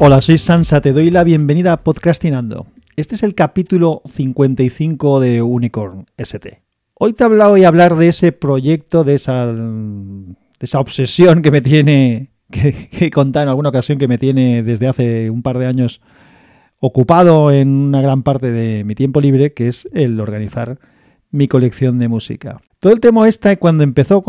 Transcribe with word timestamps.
Hola, 0.00 0.20
soy 0.20 0.38
Sansa, 0.38 0.80
te 0.80 0.92
doy 0.92 1.10
la 1.10 1.24
bienvenida 1.24 1.72
a 1.72 1.76
Podcastinando. 1.78 2.68
Este 2.94 3.16
es 3.16 3.24
el 3.24 3.34
capítulo 3.34 4.00
55 4.04 5.18
de 5.18 5.42
Unicorn 5.42 6.06
ST. 6.16 6.62
Hoy 6.94 7.14
te 7.14 7.24
he 7.24 7.26
hablado 7.26 7.56
y 7.56 7.64
hablar 7.64 7.96
de 7.96 8.06
ese 8.06 8.30
proyecto, 8.30 9.02
de 9.02 9.16
esa, 9.16 9.52
de 9.52 10.36
esa 10.60 10.78
obsesión 10.78 11.42
que 11.42 11.50
me 11.50 11.62
tiene, 11.62 12.30
que, 12.52 12.88
que 12.90 13.06
he 13.06 13.10
contado 13.10 13.42
en 13.42 13.48
alguna 13.48 13.70
ocasión, 13.70 13.98
que 13.98 14.06
me 14.06 14.18
tiene 14.18 14.62
desde 14.62 14.86
hace 14.86 15.30
un 15.30 15.42
par 15.42 15.58
de 15.58 15.66
años 15.66 16.00
ocupado 16.78 17.50
en 17.50 17.68
una 17.68 18.00
gran 18.00 18.22
parte 18.22 18.52
de 18.52 18.84
mi 18.84 18.94
tiempo 18.94 19.20
libre, 19.20 19.52
que 19.52 19.66
es 19.66 19.88
el 19.92 20.20
organizar 20.20 20.78
mi 21.32 21.48
colección 21.48 21.98
de 21.98 22.06
música. 22.06 22.60
Todo 22.80 22.92
el 22.92 23.00
tema 23.00 23.28
este, 23.28 23.58
cuando 23.58 23.82
empezó, 23.82 24.24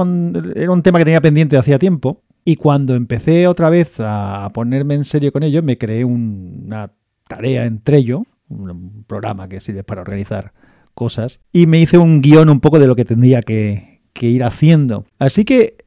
era 0.56 0.72
un 0.72 0.82
tema 0.82 0.98
que 0.98 1.06
tenía 1.06 1.22
pendiente 1.22 1.56
hacía 1.56 1.78
tiempo, 1.78 2.24
y 2.44 2.56
cuando 2.56 2.96
empecé 2.96 3.48
otra 3.48 3.70
vez 3.70 3.98
a 4.00 4.50
ponerme 4.54 4.96
en 4.96 5.06
serio 5.06 5.32
con 5.32 5.44
ello, 5.44 5.62
me 5.62 5.78
creé 5.78 6.04
una 6.04 6.92
tarea 7.28 7.66
entre 7.66 7.98
ello, 7.98 8.24
un 8.48 9.04
programa 9.06 9.48
que 9.48 9.62
sirve 9.62 9.84
para 9.84 10.02
organizar 10.02 10.54
cosas, 10.96 11.42
y 11.54 11.68
me 11.68 11.80
hice 11.80 12.00
un 12.00 12.22
guion 12.22 12.50
un 12.50 12.60
poco 12.60 12.80
de 12.80 12.88
lo 12.88 12.96
que 12.96 13.06
tendría 13.06 13.44
que, 13.44 14.00
ir 14.20 14.44
haciendo. 14.44 15.06
Así 15.18 15.46
que 15.46 15.78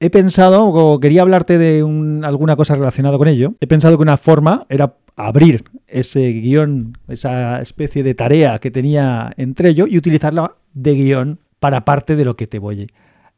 he 0.00 0.08
pensado, 0.10 0.64
o 0.64 0.98
quería 1.00 1.22
hablarte 1.22 1.58
de 1.58 1.80
alguna 2.24 2.56
cosa 2.56 2.74
relacionada 2.74 3.18
con 3.18 3.28
ello, 3.28 3.54
he 3.60 3.66
pensado 3.66 3.98
que 3.98 4.02
una 4.02 4.16
forma 4.16 4.66
era 4.70 4.96
abrir 5.14 5.64
ese 5.86 6.32
guion, 6.32 6.96
esa 7.06 7.60
especie 7.60 8.02
de 8.02 8.14
tarea 8.14 8.58
que 8.58 8.70
tenía 8.70 9.32
entre 9.36 9.68
ello 9.68 9.86
y 9.86 9.98
utilizarla 9.98 10.56
de 10.72 10.94
guion 10.94 11.38
para 11.60 11.84
parte 11.84 12.16
de 12.16 12.24
lo 12.24 12.36
que 12.36 12.46
te 12.46 12.58
voy 12.58 12.88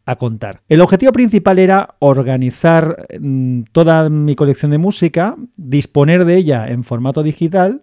a 0.07 0.17
contar. 0.17 0.63
El 0.69 0.81
objetivo 0.81 1.13
principal 1.13 1.59
era 1.59 1.97
organizar 1.99 3.07
mm, 3.21 3.63
toda 3.73 4.09
mi 4.09 4.35
colección 4.35 4.71
de 4.71 4.79
música, 4.79 5.37
disponer 5.57 6.25
de 6.25 6.37
ella 6.37 6.69
en 6.69 6.85
formato 6.85 7.23
digital 7.23 7.83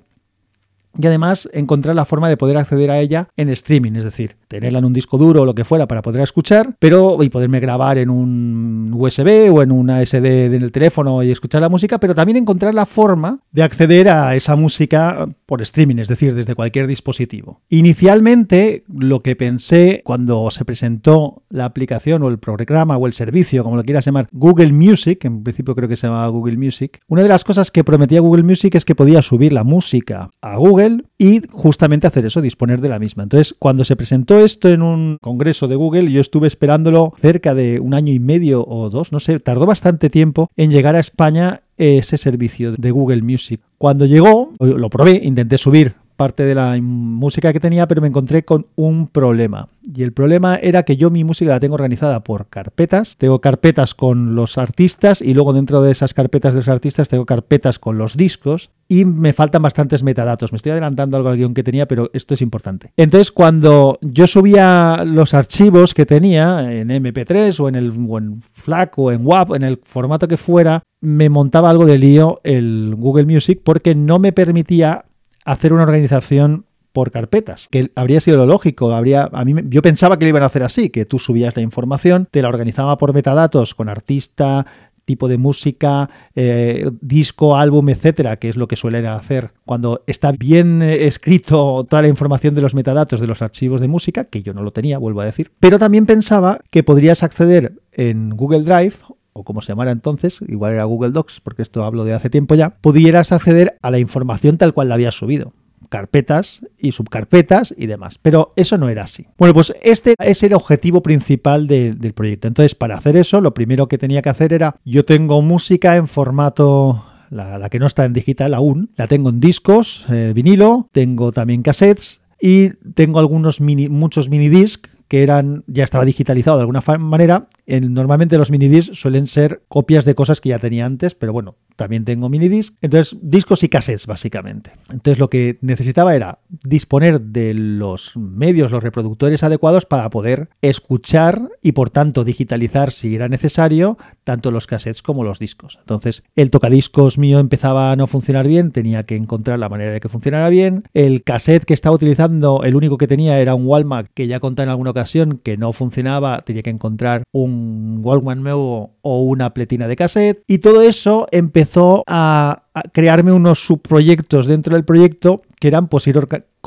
y 1.00 1.08
además 1.08 1.50
encontrar 1.54 1.96
la 1.96 2.06
forma 2.06 2.30
de 2.30 2.38
poder 2.38 2.58
acceder 2.58 2.92
a 2.92 3.00
ella 3.00 3.30
en 3.38 3.50
streaming, 3.50 3.94
es 3.94 4.04
decir, 4.04 4.36
tenerla 4.48 4.80
en 4.80 4.86
un 4.86 4.94
disco 4.94 5.18
duro 5.18 5.42
o 5.42 5.46
lo 5.46 5.56
que 5.56 5.64
fuera 5.64 5.88
para 5.88 6.02
poder 6.02 6.22
escuchar, 6.22 6.76
pero 6.80 7.18
y 7.22 7.30
poderme 7.30 7.60
grabar 7.60 7.98
en 7.98 8.10
un 8.10 8.92
USB 8.94 9.54
o 9.54 9.62
en 9.62 9.72
una 9.72 10.06
SD 10.06 10.50
del 10.50 10.72
teléfono 10.72 11.24
y 11.24 11.32
escuchar 11.32 11.62
la 11.62 11.70
música, 11.70 12.00
pero 12.00 12.16
también 12.16 12.38
encontrar 12.38 12.74
la 12.74 12.86
forma 12.86 13.40
de 13.52 13.64
acceder 13.64 14.10
a 14.10 14.36
esa 14.36 14.56
música 14.56 15.28
por 15.46 15.62
streaming, 15.62 15.98
es 15.98 16.08
decir, 16.08 16.34
desde 16.34 16.56
cualquier 16.56 16.88
dispositivo. 16.88 17.62
Inicialmente, 17.70 18.84
lo 18.88 19.22
que 19.22 19.36
pensé 19.36 20.02
cuando 20.04 20.50
se 20.52 20.66
presentó 20.66 21.44
la 21.50 21.66
aplicación 21.66 22.24
o 22.24 22.30
el 22.30 22.40
programa 22.40 22.98
o 22.98 23.08
el 23.08 23.14
servicio, 23.14 23.64
como 23.64 23.76
lo 23.76 23.84
quieras 23.84 24.06
llamar, 24.06 24.28
Google 24.32 24.74
Music, 24.74 25.26
en 25.26 25.44
principio 25.44 25.76
creo 25.76 25.90
que 25.90 25.98
se 25.98 26.08
llamaba 26.08 26.28
Google 26.30 26.58
Music, 26.58 27.00
una 27.08 27.24
de 27.24 27.30
las 27.30 27.44
cosas 27.44 27.72
que 27.72 27.84
prometía 27.84 28.22
Google 28.22 28.44
Music 28.44 28.76
es 28.76 28.86
que 28.86 28.96
podía 28.96 29.22
subir 29.22 29.54
la 29.54 29.64
música 29.64 30.32
a 30.42 30.58
Google 30.58 30.87
y 31.18 31.42
justamente 31.50 32.08
hacer 32.08 32.26
eso, 32.26 32.42
disponer 32.42 32.82
de 32.82 32.90
la 32.90 33.00
misma. 33.00 33.24
Entonces, 33.24 33.56
cuando 33.58 33.86
se 33.86 33.96
presentó 33.96 34.40
esto 34.40 34.70
en 34.70 34.82
un 34.82 35.18
congreso 35.22 35.68
de 35.68 35.76
Google, 35.76 36.12
yo 36.12 36.22
estuve 36.22 36.48
esperándolo 36.48 37.14
cerca 37.22 37.54
de 37.54 37.80
un 37.80 37.94
año 37.94 38.14
y 38.14 38.20
medio 38.20 38.66
o 38.68 38.90
dos, 38.90 39.12
no 39.12 39.20
sé, 39.20 39.40
tardó 39.40 39.66
bastante 39.66 40.10
tiempo 40.10 40.50
en 40.56 40.72
llegar 40.72 40.96
a 40.96 41.00
España 41.00 41.62
ese 41.78 42.18
servicio 42.18 42.74
de 42.74 42.92
Google 42.92 43.22
Music. 43.22 43.62
Cuando 43.78 44.06
llegó, 44.06 44.54
lo 44.60 44.90
probé, 44.90 45.22
intenté 45.24 45.58
subir 45.58 45.96
parte 46.18 46.44
de 46.44 46.56
la 46.56 46.78
música 46.82 47.54
que 47.54 47.62
tenía, 47.62 47.88
pero 47.88 48.02
me 48.02 48.08
encontré 48.08 48.44
con 48.44 48.68
un 48.76 49.08
problema. 49.08 49.70
Y 49.96 50.04
el 50.04 50.12
problema 50.12 50.56
era 50.56 50.84
que 50.84 50.98
yo 50.98 51.10
mi 51.10 51.24
música 51.24 51.52
la 51.52 51.60
tengo 51.62 51.76
organizada 51.76 52.24
por 52.24 52.48
carpetas. 52.48 53.16
Tengo 53.18 53.40
carpetas 53.40 53.96
con 53.96 54.36
los 54.36 54.58
artistas 54.58 55.22
y 55.22 55.34
luego 55.34 55.54
dentro 55.54 55.82
de 55.82 55.92
esas 55.92 56.14
carpetas 56.14 56.54
de 56.54 56.60
los 56.60 56.68
artistas 56.68 57.08
tengo 57.08 57.26
carpetas 57.26 57.80
con 57.80 57.98
los 57.98 58.18
discos 58.18 58.72
y 58.90 59.06
me 59.06 59.32
faltan 59.32 59.62
bastantes 59.62 60.04
metadatos. 60.04 60.52
Me 60.52 60.58
estoy 60.58 60.74
adelantando 60.74 61.16
algo 61.16 61.30
al 61.30 61.38
guion 61.38 61.54
que 61.54 61.64
tenía, 61.64 61.88
pero 61.88 62.10
esto 62.14 62.34
es 62.34 62.42
importante. 62.42 62.92
Entonces, 62.98 63.32
cuando 63.32 63.98
yo 64.02 64.28
subía 64.28 65.04
los 65.06 65.34
archivos 65.34 65.94
que 65.94 66.06
tenía 66.06 66.72
en 66.72 66.90
MP3 66.90 67.58
o 67.60 67.70
en 67.70 67.76
el 67.76 67.94
en 67.94 68.42
FLAC 68.54 68.98
o 68.98 69.12
en 69.12 69.26
WAP, 69.26 69.56
en 69.56 69.64
el 69.64 69.80
formato 69.84 70.28
que 70.28 70.38
fuera, 70.38 70.84
me 71.00 71.30
montaba 71.30 71.70
algo 71.70 71.86
de 71.86 71.98
lío 71.98 72.42
el 72.44 72.96
Google 72.98 73.26
Music 73.26 73.62
porque 73.64 73.96
no 73.96 74.20
me 74.20 74.32
permitía 74.32 75.06
hacer 75.48 75.74
una 75.74 75.84
organización 75.84 76.66
por 76.92 77.12
carpetas, 77.12 77.68
que 77.70 77.92
habría 77.96 78.20
sido 78.20 78.38
lo 78.38 78.46
lógico, 78.46 78.92
habría 78.92 79.30
a 79.32 79.46
mí 79.46 79.54
yo 79.70 79.82
pensaba 79.82 80.18
que 80.18 80.26
lo 80.26 80.30
iban 80.30 80.44
a 80.44 80.48
hacer 80.48 80.64
así, 80.64 80.90
que 80.90 81.06
tú 81.06 81.20
subías 81.20 81.56
la 81.56 81.62
información, 81.62 82.28
te 82.30 82.42
la 82.42 82.50
organizaba 82.50 82.98
por 82.98 83.14
metadatos 83.14 83.76
con 83.76 83.88
artista, 83.88 84.66
tipo 85.06 85.30
de 85.30 85.38
música, 85.38 86.10
eh, 86.36 86.90
disco, 87.00 87.56
álbum, 87.56 87.88
etcétera, 87.90 88.36
que 88.38 88.50
es 88.50 88.58
lo 88.58 88.68
que 88.68 88.76
suelen 88.76 89.06
hacer 89.06 89.52
cuando 89.66 90.02
está 90.06 90.34
bien 90.34 90.82
eh, 90.82 91.08
escrito 91.08 91.86
toda 91.90 92.02
la 92.02 92.10
información 92.10 92.56
de 92.56 92.62
los 92.62 92.76
metadatos 92.76 93.22
de 93.22 93.28
los 93.28 93.42
archivos 93.42 93.80
de 93.80 93.88
música, 93.88 94.26
que 94.26 94.44
yo 94.44 94.54
no 94.54 94.64
lo 94.64 94.72
tenía, 94.72 94.98
vuelvo 94.98 95.22
a 95.22 95.26
decir. 95.26 95.52
Pero 95.62 95.80
también 95.80 96.06
pensaba 96.06 96.60
que 96.72 96.84
podrías 96.84 97.24
acceder 97.24 97.74
en 97.94 98.32
Google 98.32 98.64
Drive 98.64 98.96
o 99.38 99.44
como 99.44 99.62
se 99.62 99.72
llamara 99.72 99.92
entonces, 99.92 100.40
igual 100.48 100.74
era 100.74 100.84
Google 100.86 101.12
Docs, 101.12 101.42
porque 101.42 101.62
esto 101.62 101.84
hablo 101.84 102.04
de 102.04 102.14
hace 102.14 102.30
tiempo 102.30 102.56
ya, 102.56 102.72
pudieras 102.82 103.32
acceder 103.32 103.78
a 103.82 103.92
la 103.92 104.00
información 104.00 104.58
tal 104.58 104.74
cual 104.74 104.90
la 104.90 104.96
habías 104.96 105.16
subido 105.16 105.54
carpetas 105.90 106.62
y 106.78 106.92
subcarpetas 106.92 107.74
y 107.78 107.86
demás. 107.86 108.20
Pero 108.22 108.52
eso 108.58 108.78
no 108.78 108.90
era 108.90 109.04
así. 109.04 109.28
Bueno, 109.38 109.54
pues 109.54 109.74
este 109.82 110.16
es 110.20 110.44
el 110.44 110.54
objetivo 110.54 111.02
principal 111.02 111.68
del 111.68 112.14
proyecto. 112.14 112.50
Entonces, 112.50 112.76
para 112.76 112.98
hacer 112.98 113.16
eso, 113.16 113.40
lo 113.40 113.54
primero 113.54 113.88
que 113.88 113.98
tenía 113.98 114.22
que 114.22 114.30
hacer 114.30 114.52
era, 114.52 114.76
yo 114.84 115.06
tengo 115.06 115.42
música 115.42 115.96
en 115.96 116.08
formato 116.08 117.06
la, 117.30 117.70
que 117.70 117.80
no 117.80 117.88
está 117.88 118.06
en 118.06 118.14
digital 118.14 118.54
aún, 118.54 118.90
la 118.96 119.08
tengo 119.08 119.30
en 119.30 119.40
discos, 119.40 120.06
eh, 120.10 120.32
vinilo, 120.34 120.90
tengo 120.92 121.32
también 121.32 121.62
cassettes 121.62 122.22
y 122.40 122.70
tengo 122.94 123.20
algunos 123.20 123.62
mini, 123.62 123.90
muchos 123.90 124.30
mini 124.30 124.50
disc 124.50 124.88
que 125.08 125.24
eran 125.24 125.64
ya 125.68 125.84
estaba 125.84 126.06
digitalizado 126.06 126.58
de 126.58 126.62
alguna 126.62 126.82
manera. 127.00 127.48
normalmente 127.68 128.38
los 128.38 128.52
minidiscs 128.52 129.00
suelen 129.00 129.28
ser 129.28 129.64
copias 129.68 130.06
de 130.06 130.16
cosas 130.16 130.42
que 130.42 130.50
ya 130.50 130.60
tenía 130.60 130.86
antes, 130.86 131.16
pero 131.16 131.34
bueno, 131.34 131.56
también 131.78 132.04
tengo 132.04 132.28
minidisc. 132.28 132.76
Entonces, 132.82 133.18
discos 133.22 133.64
y 133.64 133.70
cassettes, 133.70 134.06
básicamente. 134.06 134.72
Entonces, 134.90 135.20
lo 135.20 135.30
que 135.30 135.58
necesitaba 135.62 136.16
era 136.16 136.40
disponer 136.50 137.22
de 137.22 137.54
los 137.54 138.18
medios, 138.18 138.72
los 138.72 138.84
reproductores 138.84 139.44
adecuados 139.44 139.86
para 139.86 140.10
poder 140.10 140.50
escuchar 140.62 141.50
y, 141.62 141.72
por 141.72 141.90
tanto, 141.90 142.24
digitalizar 142.24 142.92
si 142.92 143.16
era 143.16 143.30
necesario 143.30 143.98
tanto 144.24 144.52
los 144.52 144.68
cassettes 144.68 145.02
como 145.02 145.24
los 145.24 145.40
discos. 145.40 145.78
Entonces, 145.80 146.24
el 146.36 146.52
tocadiscos 146.52 147.18
mío 147.18 147.40
empezaba 147.40 147.92
a 147.92 147.96
no 147.96 148.08
funcionar 148.08 148.48
bien, 148.48 148.72
tenía 148.72 149.04
que 149.04 149.16
encontrar 149.16 149.60
la 149.60 149.70
manera 149.70 149.92
de 149.92 150.00
que 150.00 150.10
funcionara 150.10 150.50
bien. 150.50 150.84
El 150.94 151.24
cassette 151.24 151.64
que 151.64 151.74
estaba 151.74 151.96
utilizando, 151.96 152.64
el 152.64 152.76
único 152.76 152.98
que 152.98 153.08
tenía 153.08 153.40
era 153.40 153.56
un 153.56 153.66
Walmart 153.66 154.10
que 154.14 154.28
ya 154.28 154.40
conté 154.40 154.64
en 154.64 154.70
alguna 154.70 154.92
ocasión 154.92 155.40
que 155.44 155.58
no 155.58 155.72
funcionaba, 155.74 156.42
tenía 156.42 156.64
que 156.64 156.72
encontrar 156.72 157.24
un 157.32 158.00
Walkman 158.02 158.42
nuevo 158.42 158.96
o 159.02 159.22
una 159.22 159.54
pletina 159.54 159.88
de 159.88 159.96
cassette. 159.96 160.44
Y 160.48 160.58
todo 160.58 160.82
eso 160.82 161.28
empezó 161.32 161.67
a, 162.08 162.64
crearme 162.94 163.32
unos 163.32 163.60
subproyectos 163.60 164.46
dentro 164.46 164.76
del 164.76 164.86
proyecto 164.86 165.42
que 165.60 165.68
eran 165.68 165.88
pues 165.88 166.08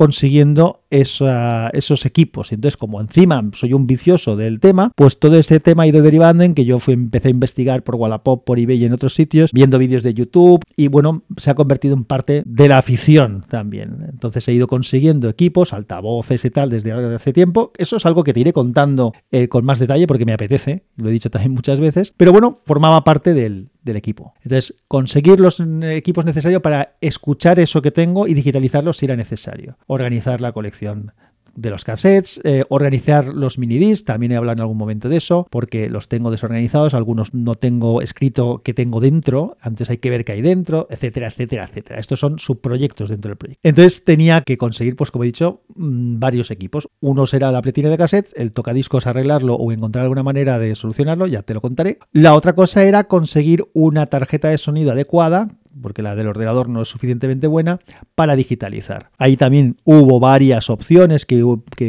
consiguiendo 0.01 0.81
esos 0.89 2.05
equipos. 2.07 2.51
Entonces, 2.51 2.75
como 2.75 2.99
encima 2.99 3.39
soy 3.53 3.73
un 3.73 3.85
vicioso 3.85 4.35
del 4.35 4.59
tema, 4.59 4.91
pues 4.95 5.19
todo 5.19 5.37
este 5.37 5.59
tema 5.59 5.83
ha 5.83 5.87
ido 5.87 6.01
derivando 6.01 6.43
en 6.43 6.55
que 6.55 6.65
yo 6.65 6.79
empecé 6.87 7.27
a 7.27 7.31
investigar 7.31 7.83
por 7.83 7.95
Wallapop, 7.95 8.43
por 8.43 8.57
eBay 8.57 8.81
y 8.81 8.85
en 8.85 8.93
otros 8.93 9.13
sitios, 9.13 9.51
viendo 9.53 9.77
vídeos 9.77 10.01
de 10.01 10.15
YouTube 10.15 10.63
y 10.75 10.87
bueno, 10.87 11.21
se 11.37 11.51
ha 11.51 11.55
convertido 11.55 11.93
en 11.93 12.03
parte 12.03 12.41
de 12.47 12.67
la 12.67 12.79
afición 12.79 13.45
también. 13.47 14.07
Entonces 14.09 14.47
he 14.47 14.53
ido 14.53 14.65
consiguiendo 14.65 15.29
equipos, 15.29 15.71
altavoces 15.71 16.43
y 16.45 16.49
tal 16.49 16.71
desde 16.71 16.91
hace 16.91 17.31
tiempo. 17.31 17.71
Eso 17.77 17.97
es 17.97 18.05
algo 18.07 18.23
que 18.23 18.33
te 18.33 18.39
iré 18.39 18.53
contando 18.53 19.13
eh, 19.29 19.49
con 19.49 19.63
más 19.63 19.77
detalle 19.77 20.07
porque 20.07 20.25
me 20.25 20.33
apetece, 20.33 20.83
lo 20.97 21.09
he 21.09 21.11
dicho 21.11 21.29
también 21.29 21.51
muchas 21.53 21.79
veces, 21.79 22.11
pero 22.17 22.31
bueno, 22.31 22.57
formaba 22.65 23.03
parte 23.03 23.35
del, 23.35 23.69
del 23.83 23.97
equipo. 23.97 24.33
Entonces, 24.43 24.75
conseguir 24.87 25.39
los 25.39 25.61
equipos 25.83 26.25
necesarios 26.25 26.61
para 26.61 26.97
escuchar 27.01 27.59
eso 27.59 27.81
que 27.81 27.91
tengo 27.91 28.27
y 28.27 28.33
digitalizarlo 28.33 28.93
si 28.93 29.05
era 29.05 29.15
necesario. 29.15 29.77
Organizar 29.91 30.39
la 30.39 30.53
colección 30.53 31.11
de 31.55 31.69
los 31.69 31.83
cassettes, 31.83 32.39
eh, 32.43 32.63
organizar 32.69 33.27
los 33.27 33.57
minidiscs, 33.57 34.05
también 34.05 34.31
he 34.31 34.35
hablado 34.37 34.53
en 34.53 34.61
algún 34.61 34.77
momento 34.77 35.09
de 35.09 35.17
eso, 35.17 35.47
porque 35.49 35.89
los 35.89 36.07
tengo 36.07 36.31
desorganizados, 36.31 36.93
algunos 36.93 37.33
no 37.33 37.55
tengo 37.55 38.01
escrito 38.01 38.61
qué 38.63 38.73
tengo 38.73 39.01
dentro, 39.01 39.57
antes 39.59 39.89
hay 39.89 39.97
que 39.97 40.09
ver 40.09 40.23
qué 40.23 40.33
hay 40.33 40.41
dentro, 40.41 40.87
etcétera, 40.89 41.27
etcétera, 41.27 41.65
etcétera. 41.65 41.99
Estos 41.99 42.19
son 42.19 42.39
subproyectos 42.39 43.09
dentro 43.09 43.29
del 43.29 43.37
proyecto. 43.37 43.67
Entonces 43.67 44.05
tenía 44.05 44.41
que 44.41 44.57
conseguir, 44.57 44.95
pues 44.95 45.11
como 45.11 45.23
he 45.23 45.27
dicho, 45.27 45.63
mm, 45.75 46.19
varios 46.19 46.51
equipos. 46.51 46.87
Uno 46.99 47.27
será 47.27 47.51
la 47.51 47.61
pletina 47.61 47.89
de 47.89 47.97
cassettes, 47.97 48.33
el 48.37 48.53
tocadiscos 48.53 49.07
arreglarlo 49.07 49.55
o 49.55 49.71
encontrar 49.71 50.03
alguna 50.03 50.23
manera 50.23 50.57
de 50.57 50.75
solucionarlo, 50.75 51.27
ya 51.27 51.41
te 51.41 51.53
lo 51.53 51.61
contaré. 51.61 51.99
La 52.13 52.35
otra 52.35 52.53
cosa 52.53 52.85
era 52.85 53.05
conseguir 53.05 53.65
una 53.73 54.05
tarjeta 54.05 54.49
de 54.49 54.57
sonido 54.57 54.91
adecuada 54.91 55.49
porque 55.81 56.01
la 56.01 56.15
del 56.15 56.27
ordenador 56.27 56.69
no 56.69 56.81
es 56.81 56.87
suficientemente 56.87 57.47
buena, 57.47 57.79
para 58.15 58.35
digitalizar. 58.35 59.09
Ahí 59.17 59.37
también 59.37 59.77
hubo 59.83 60.19
varias 60.19 60.69
opciones 60.69 61.25
que, 61.25 61.41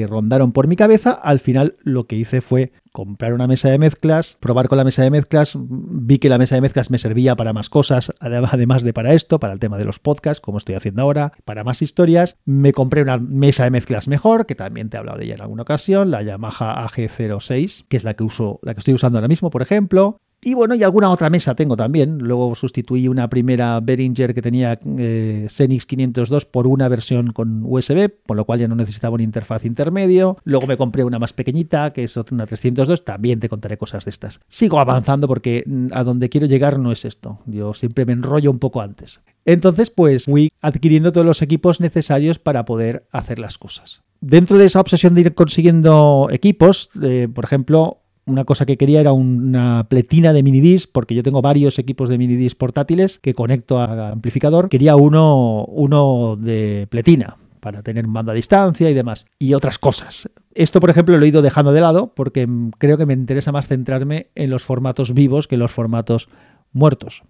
rondaron 0.07 0.53
por 0.53 0.67
mi 0.67 0.77
cabeza. 0.77 1.13
Al 1.13 1.39
final 1.39 1.77
lo 1.83 2.07
que 2.07 2.17
hice 2.17 2.41
fue 2.41 2.73
comprar 2.93 3.33
una 3.33 3.47
mesa 3.47 3.71
de 3.71 3.79
mezclas, 3.79 4.37
probar 4.39 4.69
con 4.69 4.77
la 4.79 4.85
mesa 4.85 5.03
de 5.03 5.11
mezclas, 5.11 5.55
vi 5.57 6.19
que 6.19 6.29
la 6.29 6.39
mesa 6.39 6.57
de 6.57 6.61
mezclas 6.61 6.91
me 6.91 6.99
servía 6.99 7.37
para 7.37 7.53
más 7.53 7.71
cosas, 7.71 8.13
además 8.21 8.83
de 8.83 8.93
para 8.93 9.15
esto, 9.15 9.41
para 9.41 9.55
el 9.55 9.59
tema 9.59 9.79
de 9.79 9.87
los 9.87 9.99
podcasts, 9.99 10.41
como 10.41 10.59
estoy 10.59 10.75
haciendo 10.75 11.03
ahora, 11.03 11.33
para 11.45 11.65
más 11.65 11.81
historias. 11.81 12.37
Me 12.45 12.73
compré 12.73 13.03
una 13.03 13.19
mesa 13.19 13.65
de 13.65 13.71
mezclas 13.71 14.09
mejor, 14.09 14.45
que 14.45 14.55
también 14.55 14.91
te 14.91 14.97
he 14.97 15.01
hablado 15.01 15.19
de 15.19 15.25
ella 15.25 15.35
en 15.35 15.43
alguna 15.43 15.63
ocasión, 15.63 16.11
la 16.11 16.23
Yamaha 16.23 16.87
AG06, 16.87 17.87
que 17.89 17.97
es 17.97 18.05
la 18.05 18.15
que 18.15 18.25
uso, 18.25 18.61
la 18.63 18.75
que 18.75 18.81
estoy 18.81 18.95
usando 18.95 19.19
ahora 19.19 19.29
mismo, 19.29 19.51
por 19.51 19.63
ejemplo. 19.63 20.19
Y 20.45 20.55
bueno, 20.55 20.75
y 20.75 20.83
alguna 20.83 21.09
otra 21.11 21.31
mesa 21.31 21.55
tengo 21.55 21.77
también. 21.77 22.19
Luego 22.19 22.53
sustituí 22.57 23.07
una 23.07 23.29
primera 23.29 23.79
Behringer 23.79 24.35
que 24.35 24.43
tenía 24.43 24.77
eh, 24.99 25.47
Xenix 25.49 25.87
502 25.87 26.47
por 26.47 26.67
una 26.67 26.89
versión 26.89 27.33
con 27.33 27.63
USB, 27.65 28.11
por 28.27 28.37
lo 28.37 28.45
cual 28.45 28.59
ya 28.59 28.67
no 28.67 28.75
necesitaba 28.75 29.15
una 29.15 29.23
interfaz 29.23 29.65
intermedio. 29.65 30.37
Luego 30.43 30.67
me 30.67 30.77
compré 30.77 31.05
una 31.05 31.21
más 31.21 31.33
pequeñita, 31.33 31.93
que 31.93 32.03
es 32.03 32.17
una 32.17 32.47
302. 32.47 33.05
También 33.05 33.39
te 33.39 33.49
contaré 33.49 33.79
cosas 33.79 34.05
de 34.05 34.11
estas. 34.11 34.41
Sigo 34.49 34.81
avanzando 34.81 35.29
porque 35.29 35.63
mm, 35.65 35.89
a 35.93 36.03
donde 36.03 36.29
quiero 36.29 36.49
llegar 36.49 36.81
no 36.81 36.91
es 36.91 37.05
esto. 37.05 37.39
Yo 37.47 37.73
siempre 37.73 38.05
me 38.05 38.13
enrollo 38.13 38.51
un 38.51 38.59
poco 38.59 38.81
antes. 38.81 39.21
Entonces, 39.45 39.91
pues 39.91 40.25
fui 40.25 40.53
adquiriendo 40.61 41.13
todos 41.13 41.27
los 41.27 41.43
equipos 41.43 41.81
necesarios 41.81 42.41
para 42.41 42.65
poder 42.65 43.07
hacer 43.13 43.39
las 43.39 43.59
cosas. 43.59 44.03
Dentro 44.21 44.59
de 44.59 44.67
esa 44.67 44.81
obsesión 44.81 45.15
de 45.15 45.23
ir 45.23 45.35
consiguiendo 45.35 46.29
equipos, 46.31 46.91
eh, 47.03 47.29
por 47.33 47.45
ejemplo, 47.45 48.02
una 48.25 48.45
cosa 48.45 48.67
que 48.67 48.77
quería 48.77 49.01
era 49.01 49.13
una 49.13 49.87
pletina 49.89 50.33
de 50.33 50.43
minidisc, 50.43 50.91
porque 50.93 51.15
yo 51.15 51.23
tengo 51.23 51.43
varios 51.43 51.79
equipos 51.79 52.09
de 52.09 52.19
minidisc 52.19 52.57
portátiles 52.57 53.19
que 53.19 53.35
conecto 53.35 53.79
a 53.79 54.11
amplificador. 54.11 54.69
Quería 54.69 54.97
uno, 54.97 55.65
uno 55.65 56.37
de 56.37 56.87
pletina 56.91 57.37
para 57.61 57.83
tener 57.83 58.07
banda 58.09 58.33
a 58.33 58.35
distancia 58.35 58.91
y 58.91 58.95
demás, 58.95 59.27
y 59.39 59.55
otras 59.55 59.79
cosas. 59.79 60.29
Esto, 60.53 60.81
por 60.81 60.91
ejemplo, 60.91 61.17
lo 61.17 61.25
he 61.25 61.29
ido 61.29 61.43
dejando 61.43 61.73
de 61.73 61.81
lado 61.81 62.13
porque 62.15 62.49
creo 62.79 62.99
que 62.99 63.07
me 63.07 63.15
interesa 63.15 63.53
más 63.53 63.69
centrarme 63.69 64.27
en 64.35 64.51
los 64.51 64.65
formatos 64.65 65.15
vivos 65.15 65.47
que 65.47 65.55
en 65.55 65.61
los 65.61 65.71
formatos 65.71 66.29
muertos 66.73 67.23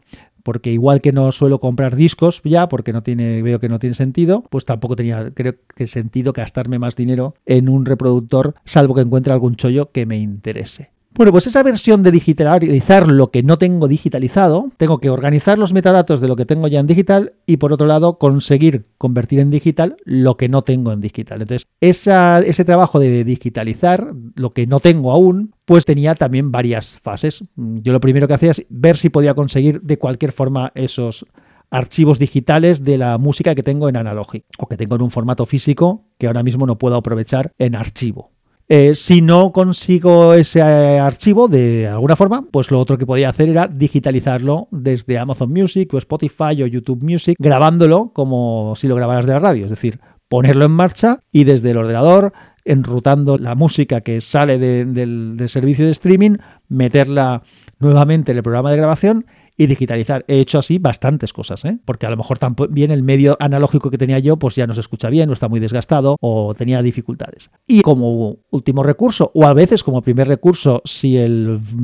porque 0.43 0.73
igual 0.73 1.01
que 1.01 1.13
no 1.13 1.33
suelo 1.33 1.59
comprar 1.59 1.97
discos 1.97 2.41
ya, 2.45 2.69
porque 2.69 2.93
no 2.93 3.03
tiene, 3.03 3.43
veo 3.43 3.61
que 3.61 3.69
no 3.69 3.79
tiene 3.79 3.95
sentido, 3.95 4.45
pues 4.51 4.65
tampoco 4.65 4.97
tenía, 4.97 5.31
creo 5.33 5.55
que 5.75 5.87
sentido 5.87 6.33
gastarme 6.33 6.79
más 6.79 6.97
dinero 6.97 7.35
en 7.47 7.69
un 7.69 7.87
reproductor, 7.87 8.55
salvo 8.65 8.95
que 8.95 9.01
encuentre 9.03 9.33
algún 9.33 9.57
chollo 9.57 9.91
que 9.91 10.07
me 10.07 10.19
interese. 10.19 10.92
Bueno, 11.15 11.31
pues 11.31 11.47
esa 11.47 11.63
versión 11.63 12.03
de 12.03 12.11
digitalizar 12.11 13.07
lo 13.07 13.31
que 13.31 13.43
no 13.43 13.59
tengo 13.59 13.87
digitalizado, 13.87 14.71
tengo 14.79 14.99
que 14.99 15.11
organizar 15.11 15.59
los 15.59 15.75
metadatos 15.75 16.23
de 16.23 16.29
lo 16.29 16.37
que 16.37 16.47
tengo 16.47 16.69
ya 16.69 16.81
en 16.81 16.87
digital 16.87 17.35
y 17.45 17.59
por 17.59 17.71
otro 17.71 17.87
lado 17.87 18.19
conseguir 18.19 18.87
convertir 18.97 19.39
en 19.41 19.51
digital 19.51 19.97
lo 20.05 20.39
que 20.39 20.49
no 20.49 20.63
tengo 20.63 20.91
en 20.91 21.03
digital. 21.03 21.43
Entonces, 21.43 21.69
ese 21.81 22.65
trabajo 22.65 22.99
de 22.99 23.25
digitalizar 23.25 24.15
lo 24.37 24.51
que 24.51 24.67
no 24.67 24.81
tengo 24.81 25.13
aún, 25.13 25.55
pues 25.67 25.85
tenía 25.85 26.15
también 26.15 26.51
varias 26.51 26.99
fases. 26.99 27.45
Yo 27.57 27.93
lo 27.93 28.01
primero 28.01 28.27
que 28.27 28.35
hacía 28.35 28.53
es 28.53 28.65
ver 28.71 28.97
si 28.97 29.11
podía 29.11 29.35
conseguir 29.35 29.83
de 29.83 29.99
cualquier 29.99 30.33
forma 30.33 30.73
esos 30.75 31.27
archivos 31.71 32.19
digitales 32.19 32.85
de 32.85 32.97
la 32.97 33.19
música 33.19 33.55
que 33.55 33.63
tengo 33.63 33.89
en 33.91 33.99
analógico 33.99 34.47
o 34.59 34.67
que 34.67 34.79
tengo 34.79 34.97
en 34.97 35.03
un 35.03 35.11
formato 35.11 35.45
físico 35.45 36.05
que 36.19 36.27
ahora 36.27 36.43
mismo 36.43 36.67
no 36.67 36.79
puedo 36.79 36.97
aprovechar 36.97 37.53
en 37.59 37.75
archivo. 37.75 38.32
Eh, 38.75 38.95
si 38.95 39.21
no 39.21 39.53
consigo 39.53 40.33
ese 40.33 40.61
eh, 40.61 40.99
archivo 40.99 41.47
de 41.47 41.87
alguna 41.89 42.17
forma, 42.17 42.47
pues 42.51 42.71
lo 42.71 42.81
otro 42.81 42.97
que 42.97 43.05
podía 43.05 43.29
hacer 43.29 43.51
era 43.51 43.69
digitalizarlo 43.69 44.69
desde 44.71 45.19
Amazon 45.19 45.51
Music 45.53 45.93
o 45.93 45.99
Spotify 45.99 46.63
o 46.63 46.67
YouTube 46.67 47.05
Music, 47.05 47.37
grabándolo 47.39 48.13
como 48.15 48.73
si 48.75 48.89
lo 48.89 48.95
grabaras 48.95 49.27
de 49.27 49.35
la 49.35 49.41
radio, 49.41 49.67
es 49.67 49.71
decir, 49.71 50.01
ponerlo 50.27 50.65
en 50.65 50.71
marcha 50.71 51.19
y 51.31 51.45
desde 51.45 51.73
el 51.73 51.77
ordenador, 51.77 52.33
enrutando 52.65 53.37
la 53.37 53.55
música 53.55 54.01
que 54.01 54.23
sale 54.23 54.57
del 54.57 55.37
servicio 55.51 55.85
de 55.85 55.93
streaming, 55.93 56.39
meterla 56.71 57.43
nuevamente 57.79 58.33
en 58.33 58.39
el 58.39 58.43
programa 58.43 58.71
de 58.71 58.79
grabación 58.79 59.27
y 59.57 59.67
digitalizar. 59.67 60.25
He 60.29 60.41
hecho 60.41 60.59
así 60.59 60.79
bastantes 60.79 61.33
cosas, 61.33 61.65
¿eh? 61.65 61.79
porque 61.85 62.07
a 62.07 62.11
lo 62.11 62.17
mejor 62.17 62.39
también 62.39 62.91
el 62.91 63.03
medio 63.03 63.37
analógico 63.41 63.91
que 63.91 63.99
tenía 63.99 64.19
yo 64.19 64.39
pues 64.39 64.55
ya 64.55 64.67
no 64.67 64.75
se 64.75 64.81
escucha 64.81 65.11
bien 65.11 65.31
o 65.31 65.33
está 65.33 65.49
muy 65.49 65.61
desgastado 65.61 66.17
o 66.21 66.55
tenía 66.55 66.83
dificultades. 66.83 67.51
Y 67.67 67.83
como 67.83 68.39
último 68.51 68.83
recurso 68.83 69.31
o 69.35 69.45
a 69.45 69.55
veces 69.55 69.85
como 69.85 70.03
primer 70.03 70.29
recurso 70.29 70.83
si 70.85 71.19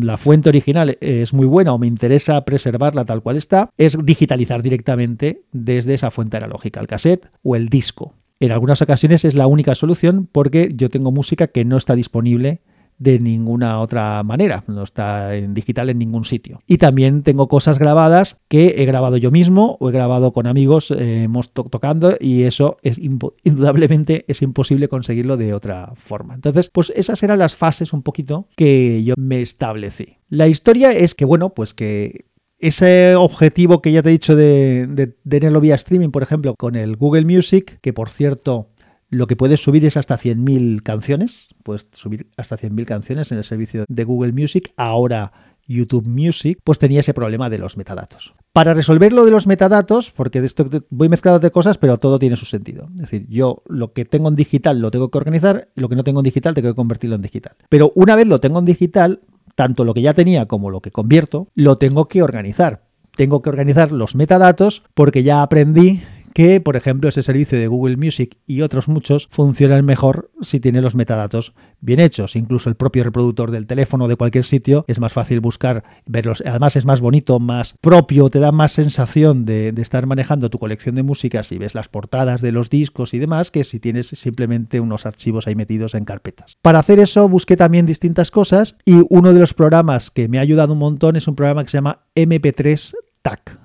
la 0.00 0.16
fuente 0.16 0.48
original 0.48 0.96
es 1.00 1.32
muy 1.32 1.46
buena 1.46 1.72
o 1.72 1.78
me 1.78 1.86
interesa 1.86 2.44
preservarla 2.44 3.04
tal 3.04 3.22
cual 3.22 3.36
está, 3.36 3.70
es 3.76 3.96
digitalizar 4.04 4.62
directamente 4.62 5.42
desde 5.52 5.94
esa 5.94 6.10
fuente 6.10 6.36
analógica, 6.36 6.80
el 6.80 6.86
cassette 6.86 7.30
o 7.42 7.56
el 7.56 7.68
disco. 7.68 8.14
En 8.40 8.52
algunas 8.52 8.80
ocasiones 8.82 9.24
es 9.24 9.34
la 9.34 9.48
única 9.48 9.74
solución 9.74 10.28
porque 10.30 10.70
yo 10.74 10.90
tengo 10.90 11.10
música 11.10 11.48
que 11.48 11.64
no 11.64 11.76
está 11.76 11.96
disponible 11.96 12.60
de 12.98 13.20
ninguna 13.20 13.80
otra 13.80 14.22
manera, 14.22 14.64
no 14.66 14.82
está 14.82 15.36
en 15.36 15.54
digital 15.54 15.88
en 15.90 15.98
ningún 15.98 16.24
sitio. 16.24 16.60
Y 16.66 16.78
también 16.78 17.22
tengo 17.22 17.48
cosas 17.48 17.78
grabadas 17.78 18.40
que 18.48 18.82
he 18.82 18.84
grabado 18.84 19.16
yo 19.16 19.30
mismo 19.30 19.76
o 19.80 19.88
he 19.88 19.92
grabado 19.92 20.32
con 20.32 20.46
amigos, 20.46 20.90
eh, 20.90 21.22
hemos 21.22 21.52
tocando 21.52 22.16
y 22.20 22.44
eso 22.44 22.76
es 22.82 22.98
indudablemente 22.98 24.24
es 24.28 24.42
imposible 24.42 24.88
conseguirlo 24.88 25.36
de 25.36 25.54
otra 25.54 25.92
forma. 25.94 26.34
Entonces, 26.34 26.70
pues 26.72 26.92
esas 26.94 27.22
eran 27.22 27.38
las 27.38 27.54
fases 27.54 27.92
un 27.92 28.02
poquito 28.02 28.48
que 28.56 29.04
yo 29.04 29.14
me 29.16 29.40
establecí. 29.40 30.18
La 30.28 30.48
historia 30.48 30.92
es 30.92 31.14
que, 31.14 31.24
bueno, 31.24 31.50
pues 31.50 31.74
que 31.74 32.26
ese 32.58 33.14
objetivo 33.14 33.80
que 33.80 33.92
ya 33.92 34.02
te 34.02 34.08
he 34.08 34.12
dicho 34.12 34.34
de 34.34 35.14
tenerlo 35.28 35.60
vía 35.60 35.76
streaming, 35.76 36.10
por 36.10 36.24
ejemplo, 36.24 36.54
con 36.58 36.74
el 36.74 36.96
Google 36.96 37.24
Music, 37.24 37.78
que 37.80 37.92
por 37.92 38.10
cierto 38.10 38.70
lo 39.10 39.26
que 39.26 39.36
puedes 39.36 39.62
subir 39.62 39.84
es 39.84 39.96
hasta 39.96 40.18
100.000 40.18 40.82
canciones. 40.82 41.48
Puedes 41.62 41.86
subir 41.92 42.28
hasta 42.36 42.58
100.000 42.58 42.84
canciones 42.84 43.32
en 43.32 43.38
el 43.38 43.44
servicio 43.44 43.84
de 43.88 44.04
Google 44.04 44.32
Music. 44.32 44.72
Ahora 44.76 45.32
YouTube 45.68 46.08
Music, 46.08 46.58
pues 46.64 46.78
tenía 46.78 47.00
ese 47.00 47.14
problema 47.14 47.50
de 47.50 47.58
los 47.58 47.76
metadatos. 47.76 48.32
Para 48.52 48.74
resolver 48.74 49.12
lo 49.12 49.24
de 49.24 49.30
los 49.30 49.46
metadatos, 49.46 50.10
porque 50.10 50.40
de 50.40 50.46
esto 50.46 50.68
voy 50.88 51.08
mezclando 51.08 51.38
de 51.38 51.50
cosas, 51.50 51.76
pero 51.78 51.98
todo 51.98 52.18
tiene 52.18 52.36
su 52.36 52.46
sentido. 52.46 52.88
Es 52.96 53.02
decir, 53.02 53.26
yo 53.28 53.62
lo 53.68 53.92
que 53.92 54.04
tengo 54.04 54.28
en 54.28 54.34
digital 54.34 54.80
lo 54.80 54.90
tengo 54.90 55.10
que 55.10 55.18
organizar, 55.18 55.68
lo 55.74 55.88
que 55.88 55.96
no 55.96 56.04
tengo 56.04 56.20
en 56.20 56.24
digital 56.24 56.54
tengo 56.54 56.70
que 56.70 56.74
convertirlo 56.74 57.16
en 57.16 57.22
digital. 57.22 57.52
Pero 57.68 57.92
una 57.94 58.16
vez 58.16 58.26
lo 58.26 58.40
tengo 58.40 58.58
en 58.58 58.64
digital, 58.64 59.20
tanto 59.54 59.84
lo 59.84 59.94
que 59.94 60.02
ya 60.02 60.14
tenía 60.14 60.46
como 60.46 60.70
lo 60.70 60.80
que 60.80 60.90
convierto, 60.90 61.48
lo 61.54 61.76
tengo 61.76 62.08
que 62.08 62.22
organizar. 62.22 62.84
Tengo 63.14 63.42
que 63.42 63.50
organizar 63.50 63.92
los 63.92 64.14
metadatos 64.14 64.82
porque 64.94 65.22
ya 65.22 65.42
aprendí 65.42 66.00
que, 66.32 66.60
por 66.60 66.76
ejemplo, 66.76 67.08
ese 67.08 67.22
servicio 67.22 67.58
de 67.58 67.66
Google 67.66 67.96
Music 67.96 68.38
y 68.46 68.62
otros 68.62 68.88
muchos 68.88 69.28
funcionan 69.30 69.84
mejor 69.84 70.30
si 70.42 70.60
tiene 70.60 70.82
los 70.82 70.94
metadatos 70.94 71.54
bien 71.80 72.00
hechos. 72.00 72.36
Incluso 72.36 72.68
el 72.68 72.74
propio 72.74 73.04
reproductor 73.04 73.50
del 73.50 73.66
teléfono 73.66 74.08
de 74.08 74.16
cualquier 74.16 74.44
sitio 74.44 74.84
es 74.88 75.00
más 75.00 75.12
fácil 75.12 75.40
buscar, 75.40 75.84
verlos. 76.06 76.42
Además 76.46 76.76
es 76.76 76.84
más 76.84 77.00
bonito, 77.00 77.38
más 77.38 77.74
propio, 77.80 78.30
te 78.30 78.38
da 78.38 78.52
más 78.52 78.72
sensación 78.72 79.44
de, 79.44 79.72
de 79.72 79.82
estar 79.82 80.06
manejando 80.06 80.50
tu 80.50 80.58
colección 80.58 80.94
de 80.94 81.02
música 81.02 81.42
si 81.42 81.58
ves 81.58 81.74
las 81.74 81.88
portadas 81.88 82.42
de 82.42 82.52
los 82.52 82.70
discos 82.70 83.14
y 83.14 83.18
demás 83.18 83.50
que 83.50 83.64
si 83.64 83.80
tienes 83.80 84.08
simplemente 84.08 84.80
unos 84.80 85.06
archivos 85.06 85.46
ahí 85.46 85.54
metidos 85.54 85.94
en 85.94 86.04
carpetas. 86.04 86.58
Para 86.62 86.78
hacer 86.78 87.00
eso 87.00 87.28
busqué 87.28 87.56
también 87.56 87.86
distintas 87.86 88.30
cosas 88.30 88.76
y 88.84 89.04
uno 89.08 89.32
de 89.32 89.40
los 89.40 89.54
programas 89.54 90.10
que 90.10 90.28
me 90.28 90.38
ha 90.38 90.42
ayudado 90.42 90.72
un 90.72 90.78
montón 90.78 91.16
es 91.16 91.28
un 91.28 91.36
programa 91.36 91.64
que 91.64 91.70
se 91.70 91.78
llama 91.78 92.00
MP3 92.14 92.94
TAC 93.22 93.57